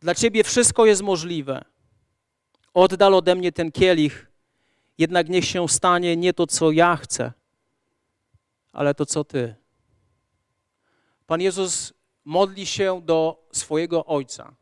dla 0.00 0.14
Ciebie 0.14 0.44
wszystko 0.44 0.86
jest 0.86 1.02
możliwe. 1.02 1.64
Oddal 2.74 3.14
ode 3.14 3.34
mnie 3.34 3.52
ten 3.52 3.72
kielich, 3.72 4.30
jednak 4.98 5.28
niech 5.28 5.44
się 5.44 5.68
stanie 5.68 6.16
nie 6.16 6.32
to, 6.32 6.46
co 6.46 6.70
ja 6.70 6.96
chcę, 6.96 7.32
ale 8.72 8.94
to 8.94 9.06
co 9.06 9.24
ty. 9.24 9.54
Pan 11.26 11.40
Jezus 11.40 11.92
modli 12.24 12.66
się 12.66 13.00
do 13.04 13.48
swojego 13.52 14.06
Ojca. 14.06 14.54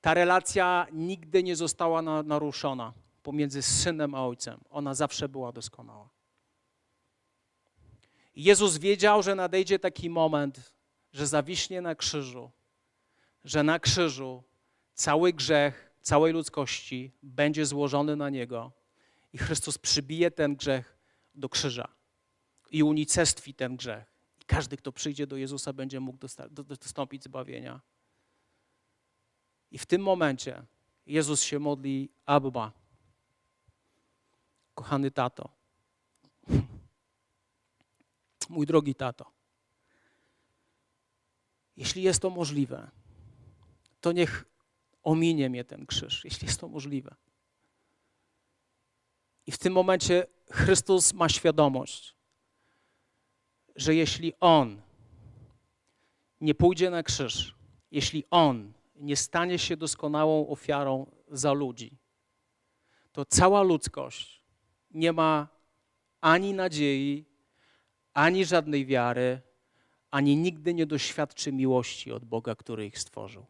Ta 0.00 0.14
relacja 0.14 0.86
nigdy 0.92 1.42
nie 1.42 1.56
została 1.56 2.02
naruszona 2.02 2.92
pomiędzy 3.22 3.62
synem 3.62 4.14
a 4.14 4.26
ojcem. 4.26 4.60
Ona 4.70 4.94
zawsze 4.94 5.28
była 5.28 5.52
doskonała. 5.52 6.08
Jezus 8.34 8.78
wiedział, 8.78 9.22
że 9.22 9.34
nadejdzie 9.34 9.78
taki 9.78 10.10
moment, 10.10 10.74
że 11.12 11.26
zawiśnie 11.26 11.80
na 11.80 11.94
krzyżu, 11.94 12.50
że 13.44 13.62
na 13.62 13.78
krzyżu 13.78 14.42
cały 14.94 15.32
grzech 15.32 15.90
całej 16.00 16.32
ludzkości 16.32 17.12
będzie 17.22 17.66
złożony 17.66 18.16
na 18.16 18.30
niego 18.30 18.72
i 19.32 19.38
Chrystus 19.38 19.78
przybije 19.78 20.30
ten 20.30 20.56
grzech 20.56 20.98
do 21.34 21.48
krzyża 21.48 21.88
i 22.70 22.82
unicestwi 22.82 23.54
ten 23.54 23.76
grzech. 23.76 24.04
I 24.40 24.44
każdy, 24.44 24.76
kto 24.76 24.92
przyjdzie 24.92 25.26
do 25.26 25.36
Jezusa, 25.36 25.72
będzie 25.72 26.00
mógł 26.00 26.18
dostąpić 26.50 27.24
zbawienia. 27.24 27.80
I 29.70 29.78
w 29.78 29.86
tym 29.86 30.02
momencie 30.02 30.62
Jezus 31.06 31.42
się 31.42 31.58
modli, 31.58 32.10
Abba, 32.26 32.72
kochany 34.74 35.10
tato, 35.10 35.48
mój 38.50 38.66
drogi 38.66 38.94
tato, 38.94 39.32
Jeśli 41.76 42.02
jest 42.02 42.22
to 42.22 42.30
możliwe, 42.30 42.90
to 44.00 44.12
niech 44.12 44.44
ominie 45.02 45.50
mnie 45.50 45.64
ten 45.64 45.86
krzyż, 45.86 46.24
jeśli 46.24 46.46
jest 46.46 46.60
to 46.60 46.68
możliwe. 46.68 47.14
I 49.46 49.52
w 49.52 49.58
tym 49.58 49.72
momencie 49.72 50.26
Chrystus 50.50 51.12
ma 51.12 51.28
świadomość, 51.28 52.16
że 53.76 53.94
jeśli 53.94 54.32
On 54.40 54.82
nie 56.40 56.54
pójdzie 56.54 56.90
na 56.90 57.02
krzyż, 57.02 57.54
jeśli 57.90 58.24
On 58.30 58.72
nie 58.94 59.16
stanie 59.16 59.58
się 59.58 59.76
doskonałą 59.76 60.48
ofiarą 60.48 61.10
za 61.28 61.52
ludzi, 61.52 61.98
to 63.12 63.24
cała 63.24 63.62
ludzkość 63.62 64.44
nie 64.90 65.12
ma 65.12 65.48
ani 66.20 66.54
nadziei, 66.54 67.29
ani 68.14 68.44
żadnej 68.44 68.86
wiary, 68.86 69.40
ani 70.10 70.36
nigdy 70.36 70.74
nie 70.74 70.86
doświadczy 70.86 71.52
miłości 71.52 72.12
od 72.12 72.24
Boga, 72.24 72.54
który 72.54 72.86
ich 72.86 72.98
stworzył. 72.98 73.46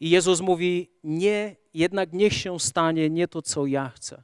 I 0.00 0.10
Jezus 0.10 0.40
mówi: 0.40 0.90
Nie, 1.04 1.56
jednak 1.74 2.12
niech 2.12 2.32
się 2.32 2.60
stanie 2.60 3.10
nie 3.10 3.28
to, 3.28 3.42
co 3.42 3.66
ja 3.66 3.88
chcę, 3.88 4.22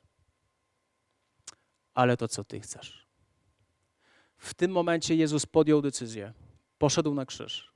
ale 1.95 2.17
to, 2.17 2.29
co 2.29 2.45
Ty 2.45 2.61
chcesz. 2.61 3.09
W 4.37 4.55
tym 4.55 4.71
momencie 4.71 5.15
Jezus 5.15 5.47
podjął 5.47 5.83
decyzję, 5.83 6.33
poszedł 6.79 7.15
na 7.15 7.27
krzyż, 7.27 7.73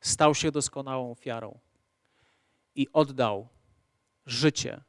stał 0.00 0.34
się 0.34 0.50
doskonałą 0.50 1.10
ofiarą 1.10 1.58
i 2.74 2.86
oddał 2.92 3.48
życie 4.26 4.84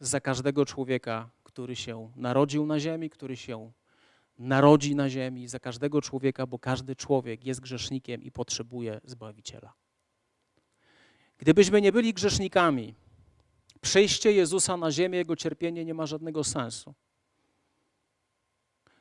za 0.00 0.20
każdego 0.20 0.66
człowieka, 0.66 1.30
który 1.44 1.76
się 1.76 2.12
narodził 2.16 2.66
na 2.66 2.80
ziemi, 2.80 3.10
który 3.10 3.36
się 3.36 3.72
narodzi 4.40 4.94
na 4.94 5.08
ziemi, 5.08 5.48
za 5.48 5.58
każdego 5.58 6.02
człowieka, 6.02 6.46
bo 6.46 6.58
każdy 6.58 6.96
człowiek 6.96 7.44
jest 7.46 7.60
grzesznikiem 7.60 8.22
i 8.22 8.30
potrzebuje 8.30 9.00
Zbawiciela. 9.04 9.72
Gdybyśmy 11.38 11.80
nie 11.80 11.92
byli 11.92 12.14
grzesznikami, 12.14 12.94
przyjście 13.80 14.32
Jezusa 14.32 14.76
na 14.76 14.90
ziemię, 14.90 15.18
Jego 15.18 15.36
cierpienie 15.36 15.84
nie 15.84 15.94
ma 15.94 16.06
żadnego 16.06 16.44
sensu. 16.44 16.94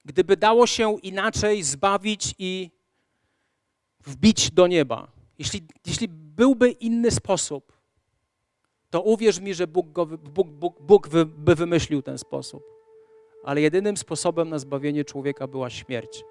Gdyby 0.06 0.38
dało 0.38 0.68
się 0.68 0.98
inaczej 1.04 1.64
zbawić 1.64 2.36
i 2.38 2.72
wbić 4.00 4.52
do 4.52 4.68
nieba, 4.68 5.12
jeśli, 5.38 5.62
jeśli 5.86 6.08
byłby 6.08 6.72
inny 6.72 7.12
sposób, 7.12 7.74
to 8.90 9.02
uwierz 9.02 9.40
mi, 9.40 9.54
że 9.54 9.68
Bóg, 9.68 9.92
go, 9.92 10.06
Bóg, 10.06 10.48
Bóg, 10.48 10.82
Bóg 10.82 11.10
by 11.26 11.56
wymyślił 11.56 12.02
ten 12.02 12.18
sposób. 12.18 12.78
Ale 13.44 13.62
jedynym 13.62 13.98
sposobem 13.98 14.50
na 14.50 14.60
zbawienie 14.60 15.06
człowieka 15.06 15.48
była 15.48 15.70
śmierć 15.70 16.26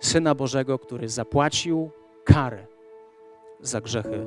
Syna 0.00 0.34
Bożego, 0.34 0.78
który 0.78 1.08
zapłacił 1.08 1.90
karę 2.24 2.66
za 3.60 3.80
grzechy 3.80 4.26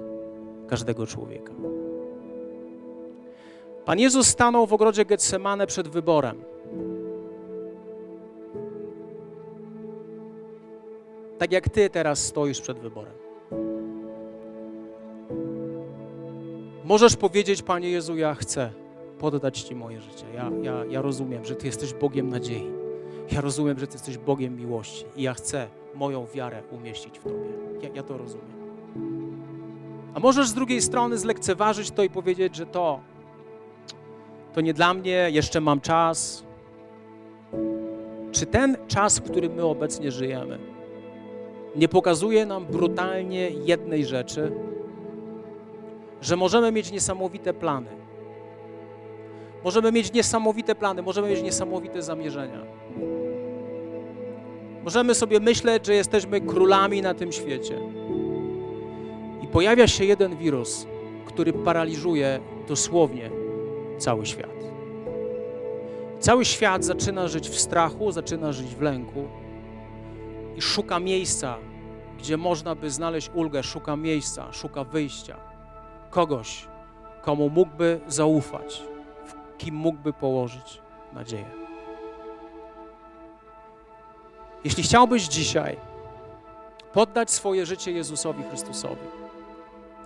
każdego 0.68 1.08
człowieka. 1.08 1.54
Pan 3.86 4.00
Jezus 4.00 4.28
stanął 4.28 4.68
w 4.68 4.74
ogrodzie 4.74 5.06
Getsemane 5.06 5.68
przed 5.68 5.88
wyborem. 5.88 6.44
Tak 11.38 11.52
jak 11.52 11.70
Ty 11.70 11.90
teraz 11.90 12.20
stoisz 12.26 12.62
przed 12.62 12.80
wyborem. 12.80 13.14
Możesz 16.84 17.16
powiedzieć, 17.16 17.62
Panie 17.62 17.90
Jezu, 17.90 18.18
ja 18.18 18.36
chcę 18.36 18.72
poddać 19.20 19.62
Ci 19.62 19.76
moje 19.76 20.02
życie. 20.02 20.26
Ja, 20.34 20.52
ja, 20.62 20.86
ja 20.86 21.02
rozumiem, 21.02 21.46
że 21.46 21.56
Ty 21.56 21.66
jesteś 21.66 21.94
Bogiem 21.94 22.30
nadziei. 22.30 22.72
Ja 23.32 23.42
rozumiem, 23.42 23.80
że 23.80 23.88
Ty 23.88 23.94
jesteś 23.94 24.18
Bogiem 24.18 24.56
miłości 24.56 25.06
i 25.16 25.22
ja 25.22 25.34
chcę 25.34 25.68
moją 25.96 26.26
wiarę 26.26 26.64
umieścić 26.72 27.20
w 27.20 27.24
Tobie. 27.24 27.50
Ja, 27.82 27.90
ja 27.96 28.04
to 28.04 28.18
rozumiem. 28.18 28.58
A 30.14 30.20
możesz 30.20 30.48
z 30.48 30.54
drugiej 30.54 30.82
strony 30.82 31.18
zlekceważyć 31.18 31.92
to 31.92 32.04
i 32.04 32.10
powiedzieć, 32.10 32.56
że 32.56 32.66
to, 32.66 33.00
to 34.54 34.62
nie 34.62 34.74
dla 34.74 34.94
mnie, 34.94 35.30
jeszcze 35.32 35.62
mam 35.62 35.82
czas. 35.82 36.44
Czy 38.32 38.46
ten 38.46 38.78
czas, 38.88 39.20
w 39.20 39.24
którym 39.24 39.54
my 39.54 39.66
obecnie 39.66 40.12
żyjemy, 40.12 40.60
nie 41.76 41.88
pokazuje 41.88 42.46
nam 42.46 42.66
brutalnie 42.66 43.50
jednej 43.50 44.06
rzeczy, 44.06 44.52
że 46.22 46.36
możemy 46.36 46.72
mieć 46.72 46.92
niesamowite 46.92 47.54
plany. 47.54 48.07
Możemy 49.68 49.92
mieć 49.92 50.14
niesamowite 50.14 50.76
plany, 50.76 51.02
możemy 51.02 51.30
mieć 51.30 51.42
niesamowite 51.42 52.02
zamierzenia. 52.02 52.62
Możemy 54.84 55.16
sobie 55.16 55.40
myśleć, 55.40 55.86
że 55.86 55.94
jesteśmy 55.94 56.42
królami 56.42 57.02
na 57.02 57.14
tym 57.14 57.32
świecie. 57.32 57.80
I 59.42 59.48
pojawia 59.48 59.88
się 59.88 60.06
jeden 60.06 60.38
wirus, 60.38 60.88
który 61.26 61.54
paraliżuje 61.54 62.40
dosłownie 62.68 63.32
cały 63.98 64.26
świat. 64.26 64.58
Cały 66.20 66.46
świat 66.46 66.86
zaczyna 66.86 67.28
żyć 67.28 67.50
w 67.50 67.60
strachu, 67.60 68.12
zaczyna 68.12 68.52
żyć 68.52 68.76
w 68.76 68.82
lęku 68.82 69.28
i 70.58 70.62
szuka 70.62 71.00
miejsca, 71.00 71.58
gdzie 72.20 72.38
można 72.38 72.76
by 72.76 72.90
znaleźć 72.90 73.30
ulgę, 73.34 73.64
szuka 73.64 73.96
miejsca, 73.96 74.54
szuka 74.54 74.84
wyjścia 74.84 75.38
kogoś, 76.10 76.68
komu 77.22 77.50
mógłby 77.50 78.00
zaufać, 78.08 78.84
kim 79.58 79.76
mógłby 79.76 80.14
położyć 80.14 80.82
nadzieję. 81.14 81.50
Jeśli 84.64 84.84
chciałbyś 84.84 85.28
dzisiaj 85.28 85.78
poddać 86.94 87.32
swoje 87.32 87.66
życie 87.66 87.92
Jezusowi 87.92 88.44
Chrystusowi, 88.44 89.08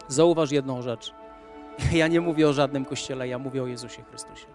zauważ 0.07 0.51
jedną 0.51 0.81
rzecz. 0.81 1.13
Ja 1.93 2.07
nie 2.07 2.21
mówię 2.21 2.49
o 2.49 2.53
żadnym 2.53 2.85
kościele, 2.85 3.27
ja 3.27 3.39
mówię 3.39 3.63
o 3.63 3.67
Jezusie 3.67 4.03
Chrystusie. 4.03 4.45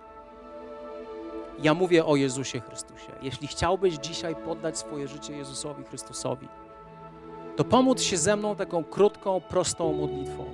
Ja 1.62 1.74
mówię 1.74 2.05
o 2.05 2.16
Jezusie 2.16 2.61
Chrystusie. 2.61 3.12
Jeśli 3.22 3.49
chciałbyś 3.49 3.94
dzisiaj 3.94 4.36
poddać 4.36 4.78
swoje 4.78 5.09
życie 5.09 5.36
Jezusowi 5.36 5.84
Chrystusowi, 5.84 6.49
to 7.57 7.64
pomóc 7.64 8.03
się 8.03 8.16
ze 8.16 8.36
mną 8.36 8.57
taką 8.57 8.84
krótką, 8.84 9.40
prostą 9.40 9.92
modlitwą. 9.92 10.44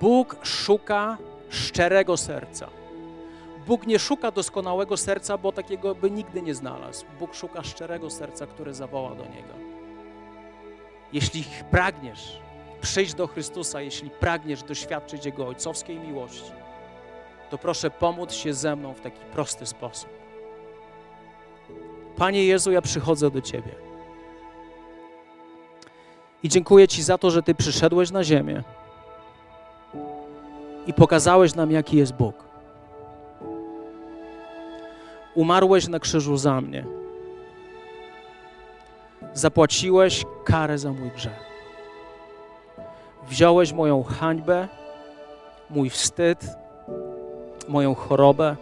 Bóg 0.00 0.36
szuka 0.42 1.18
szczerego 1.48 2.16
serca. 2.16 2.68
Bóg 3.66 3.86
nie 3.86 3.98
szuka 3.98 4.30
doskonałego 4.30 4.96
serca, 4.96 5.38
bo 5.38 5.52
takiego 5.52 5.94
by 5.94 6.10
nigdy 6.10 6.42
nie 6.42 6.54
znalazł. 6.54 7.04
Bóg 7.18 7.34
szuka 7.34 7.62
szczerego 7.62 8.10
serca, 8.10 8.46
które 8.46 8.74
zawoła 8.74 9.14
do 9.14 9.24
Niego. 9.24 9.54
Jeśli 11.12 11.44
pragniesz 11.70 12.38
przyjść 12.80 13.14
do 13.14 13.26
Chrystusa, 13.26 13.80
jeśli 13.80 14.10
pragniesz 14.10 14.62
doświadczyć 14.62 15.26
Jego 15.26 15.48
ojcowskiej 15.48 15.98
miłości, 15.98 16.52
to 17.50 17.58
proszę 17.58 17.90
pomóc 17.90 18.32
się 18.32 18.54
ze 18.54 18.76
mną 18.76 18.94
w 18.94 19.00
taki 19.00 19.20
prosty 19.32 19.66
sposób. 19.66 20.10
Panie 22.16 22.44
Jezu, 22.44 22.72
ja 22.72 22.82
przychodzę 22.82 23.30
do 23.30 23.40
Ciebie. 23.40 23.74
I 26.42 26.48
dziękuję 26.48 26.88
Ci 26.88 27.02
za 27.02 27.18
to, 27.18 27.30
że 27.30 27.42
Ty 27.42 27.54
przyszedłeś 27.54 28.10
na 28.10 28.24
ziemię 28.24 28.62
i 30.88 30.94
pokazałeś 30.94 31.54
nam, 31.54 31.70
jaki 31.70 31.96
jest 31.96 32.12
Bóg. 32.12 32.44
Umarłeś 35.34 35.88
na 35.88 36.00
krzyżu 36.00 36.36
za 36.36 36.60
mnie. 36.60 36.84
Zapłaciłeś 39.34 40.24
karę 40.44 40.78
za 40.78 40.92
mój 40.92 41.10
grzech. 41.10 41.48
Wziąłeś 43.28 43.72
moją 43.72 44.02
hańbę, 44.02 44.68
mój 45.70 45.90
wstyd, 45.90 46.44
moją 47.68 47.94
chorobę. 47.94 48.56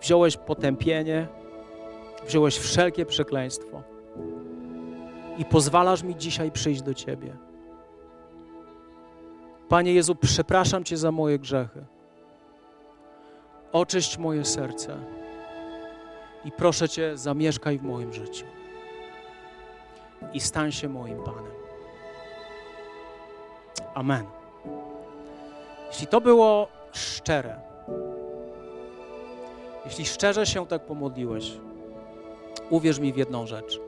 Wziąłeś 0.00 0.36
potępienie, 0.36 1.26
wziąłeś 2.26 2.58
wszelkie 2.58 3.06
przekleństwo 3.06 3.82
i 5.38 5.44
pozwalasz 5.44 6.02
mi 6.02 6.16
dzisiaj 6.16 6.50
przyjść 6.50 6.82
do 6.82 6.94
Ciebie. 6.94 7.45
Panie 9.68 9.94
Jezu, 9.94 10.14
przepraszam 10.14 10.84
Cię 10.84 10.96
za 10.96 11.12
moje 11.12 11.38
grzechy. 11.38 11.84
Oczyść 13.72 14.18
moje 14.18 14.44
serce 14.44 14.98
i 16.44 16.52
proszę 16.52 16.88
Cię, 16.88 17.16
zamieszkaj 17.16 17.78
w 17.78 17.82
moim 17.82 18.12
życiu 18.12 18.46
i 20.32 20.40
stań 20.40 20.72
się 20.72 20.88
moim 20.88 21.22
Panem. 21.22 21.52
Amen. 23.94 24.24
Jeśli 25.88 26.06
to 26.06 26.20
było 26.20 26.68
szczere, 26.92 27.60
jeśli 29.84 30.06
szczerze 30.06 30.46
się 30.46 30.66
tak 30.66 30.82
pomodliłeś, 30.86 31.52
uwierz 32.70 32.98
mi 32.98 33.12
w 33.12 33.16
jedną 33.16 33.46
rzecz. 33.46 33.80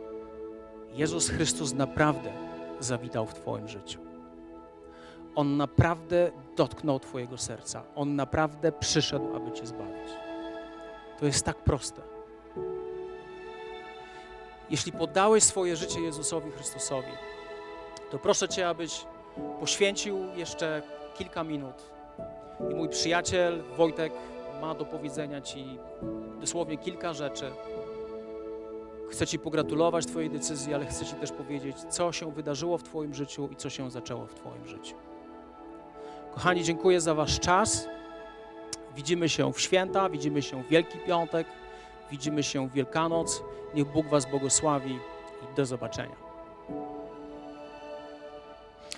Jezus 0.94 1.28
Chrystus 1.28 1.74
naprawdę 1.74 2.32
zawitał 2.80 3.26
w 3.26 3.34
Twoim 3.34 3.68
życiu. 3.68 4.07
On 5.38 5.56
naprawdę 5.56 6.30
dotknął 6.56 7.00
Twojego 7.00 7.38
serca. 7.38 7.82
On 7.94 8.16
naprawdę 8.16 8.72
przyszedł, 8.72 9.36
aby 9.36 9.52
Cię 9.52 9.66
zbawić. 9.66 10.08
To 11.18 11.26
jest 11.26 11.44
tak 11.44 11.56
proste. 11.56 12.02
jeśli 14.70 14.92
poddałeś 14.92 15.44
swoje 15.44 15.76
życie 15.76 16.00
Jezusowi 16.00 16.50
Chrystusowi, 16.50 17.12
to 18.10 18.18
proszę 18.18 18.48
Cię, 18.48 18.68
abyś 18.68 19.04
poświęcił 19.60 20.18
jeszcze 20.36 20.82
kilka 21.14 21.44
minut. 21.44 21.90
I 22.70 22.74
mój 22.74 22.88
przyjaciel 22.88 23.62
Wojtek 23.76 24.12
ma 24.60 24.74
do 24.74 24.84
powiedzenia 24.84 25.40
Ci 25.40 25.78
dosłownie 26.40 26.78
kilka 26.78 27.12
rzeczy. 27.12 27.50
Chcę 29.10 29.26
Ci 29.26 29.38
pogratulować 29.38 30.06
Twojej 30.06 30.30
decyzji, 30.30 30.74
ale 30.74 30.86
chcę 30.86 31.06
Ci 31.06 31.14
też 31.14 31.32
powiedzieć, 31.32 31.76
co 31.88 32.12
się 32.12 32.32
wydarzyło 32.32 32.78
w 32.78 32.82
Twoim 32.82 33.14
życiu 33.14 33.48
i 33.52 33.56
co 33.56 33.70
się 33.70 33.90
zaczęło 33.90 34.26
w 34.26 34.34
Twoim 34.34 34.66
życiu. 34.66 34.94
Kochani, 36.34 36.64
dziękuję 36.64 37.00
za 37.00 37.14
Wasz 37.14 37.40
czas. 37.40 37.88
Widzimy 38.96 39.28
się 39.28 39.52
w 39.52 39.60
święta, 39.60 40.08
widzimy 40.08 40.42
się 40.42 40.62
w 40.62 40.68
Wielki 40.68 40.98
Piątek, 40.98 41.46
widzimy 42.10 42.42
się 42.42 42.68
w 42.68 42.72
Wielkanoc. 42.72 43.42
Niech 43.74 43.86
Bóg 43.86 44.06
Was 44.06 44.30
błogosławi 44.30 44.98
i 45.42 45.56
do 45.56 45.66
zobaczenia. 45.66 46.27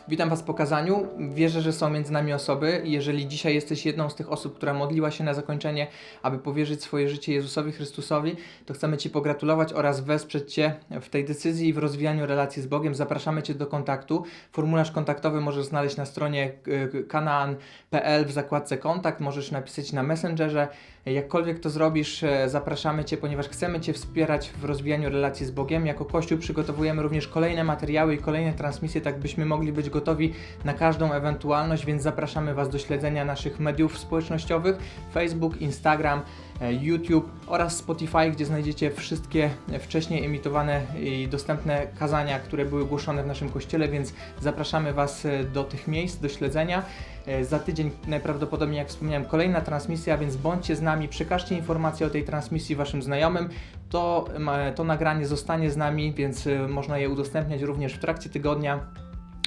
Witam 0.09 0.29
Was 0.29 0.41
w 0.41 0.45
pokazaniu. 0.45 1.09
Wierzę, 1.19 1.61
że 1.61 1.73
są 1.73 1.91
między 1.91 2.13
nami 2.13 2.33
osoby 2.33 2.83
jeżeli 2.85 3.29
dzisiaj 3.29 3.55
jesteś 3.55 3.87
jedną 3.87 4.11
z 4.11 4.15
tych 4.15 4.33
osób, 4.33 4.57
która 4.57 4.75
modliła 4.75 5.11
się 5.11 5.25
na 5.25 5.35
zakończenie, 5.35 5.87
aby 6.23 6.39
powierzyć 6.39 6.83
swoje 6.83 7.09
życie 7.09 7.33
Jezusowi 7.33 7.73
Chrystusowi, 7.73 8.37
to 8.67 8.75
chcemy 8.75 8.97
Ci 8.97 9.11
pogratulować 9.11 9.73
oraz 9.73 10.01
wesprzeć 10.01 10.55
Cię 10.55 10.75
w 11.01 11.09
tej 11.09 11.25
decyzji 11.25 11.69
i 11.69 11.73
w 11.73 11.79
rozwijaniu 11.79 12.27
relacji 12.27 12.63
z 12.63 12.67
Bogiem. 12.67 12.95
Zapraszamy 12.95 13.43
Cię 13.43 13.55
do 13.55 13.67
kontaktu. 13.67 14.25
Formularz 14.53 14.91
kontaktowy 14.91 15.41
możesz 15.41 15.65
znaleźć 15.65 15.97
na 15.97 16.07
stronie 16.07 16.53
e, 16.67 17.03
kanaan.pl 17.03 18.25
w 18.27 18.33
zakładce 18.33 18.79
kontakt. 18.79 19.21
Możesz 19.21 19.51
napisać 19.51 19.93
na 19.93 20.03
Messengerze. 20.03 20.69
Jakkolwiek 21.07 21.61
to 21.61 21.71
zrobisz, 21.71 22.23
e, 22.23 22.49
zapraszamy 22.49 23.05
Cię, 23.05 23.17
ponieważ 23.17 23.49
chcemy 23.49 23.81
Cię 23.81 23.93
wspierać 23.93 24.51
w 24.51 24.65
rozwijaniu 24.65 25.11
relacji 25.11 25.47
z 25.47 25.51
Bogiem. 25.51 25.87
Jako 25.87 26.05
Kościół 26.05 26.39
przygotowujemy 26.39 27.03
również 27.03 27.29
kolejne 27.29 27.65
materiały 27.65 28.15
i 28.15 28.19
kolejne 28.19 28.53
transmisje, 28.53 29.01
tak 29.01 29.19
byśmy 29.19 29.47
mogli 29.47 29.73
być 29.73 29.91
gotowi 29.91 30.35
na 30.65 30.75
każdą 30.75 31.13
ewentualność, 31.13 31.87
więc 31.87 32.03
zapraszamy 32.03 32.55
Was 32.55 32.69
do 32.69 32.79
śledzenia 32.79 33.25
naszych 33.25 33.61
mediów 33.61 33.99
społecznościowych: 33.99 34.77
Facebook, 35.15 35.61
Instagram, 35.61 36.21
YouTube 36.69 37.31
oraz 37.47 37.77
Spotify, 37.77 38.31
gdzie 38.31 38.45
znajdziecie 38.45 38.91
wszystkie 38.91 39.51
wcześniej 39.81 40.25
emitowane 40.25 40.83
i 41.03 41.29
dostępne 41.29 41.87
kazania, 41.99 42.39
które 42.39 42.65
były 42.65 42.85
głoszone 42.85 43.23
w 43.23 43.27
naszym 43.27 43.49
kościele, 43.49 43.89
więc 43.89 44.15
zapraszamy 44.41 44.93
Was 44.93 45.27
e, 45.27 45.45
do 45.45 45.65
tych 45.65 45.89
miejsc, 45.89 46.17
do 46.17 46.29
śledzenia. 46.29 46.83
E, 47.27 47.45
za 47.45 47.59
tydzień 47.59 47.91
najprawdopodobniej, 48.07 48.79
jak 48.79 48.89
wspomniałem, 48.89 49.25
kolejna 49.25 49.61
transmisja, 49.61 50.19
więc 50.19 50.37
bądźcie 50.37 50.77
z 50.77 50.83
nami, 50.83 51.09
przekażcie 51.09 51.55
informacje 51.55 52.07
o 52.07 52.11
tej 52.11 52.25
transmisji 52.25 52.77
Waszym 52.77 53.03
znajomym. 53.03 53.49
To, 53.89 54.29
to 54.75 54.85
nagranie 54.85 55.27
zostanie 55.27 55.71
z 55.71 55.77
nami, 55.77 56.13
więc 56.13 56.49
można 56.69 56.99
je 56.99 57.09
udostępniać 57.09 57.63
również 57.63 57.93
w 57.93 57.99
trakcie 57.99 58.31
tygodnia 58.31 58.81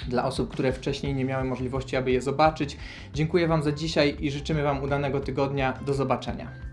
dla 0.08 0.26
osób, 0.26 0.50
które 0.50 0.74
wcześniej 0.74 1.16
nie 1.16 1.26
miały 1.26 1.44
możliwości, 1.44 1.96
aby 1.96 2.12
je 2.12 2.22
zobaczyć. 2.22 2.78
Dziękuję 3.14 3.48
Wam 3.48 3.64
za 3.64 3.72
dzisiaj 3.72 4.18
i 4.20 4.32
życzymy 4.32 4.64
Wam 4.64 4.84
udanego 4.84 5.20
tygodnia. 5.20 5.74
Do 5.86 5.94
zobaczenia. 5.94 6.73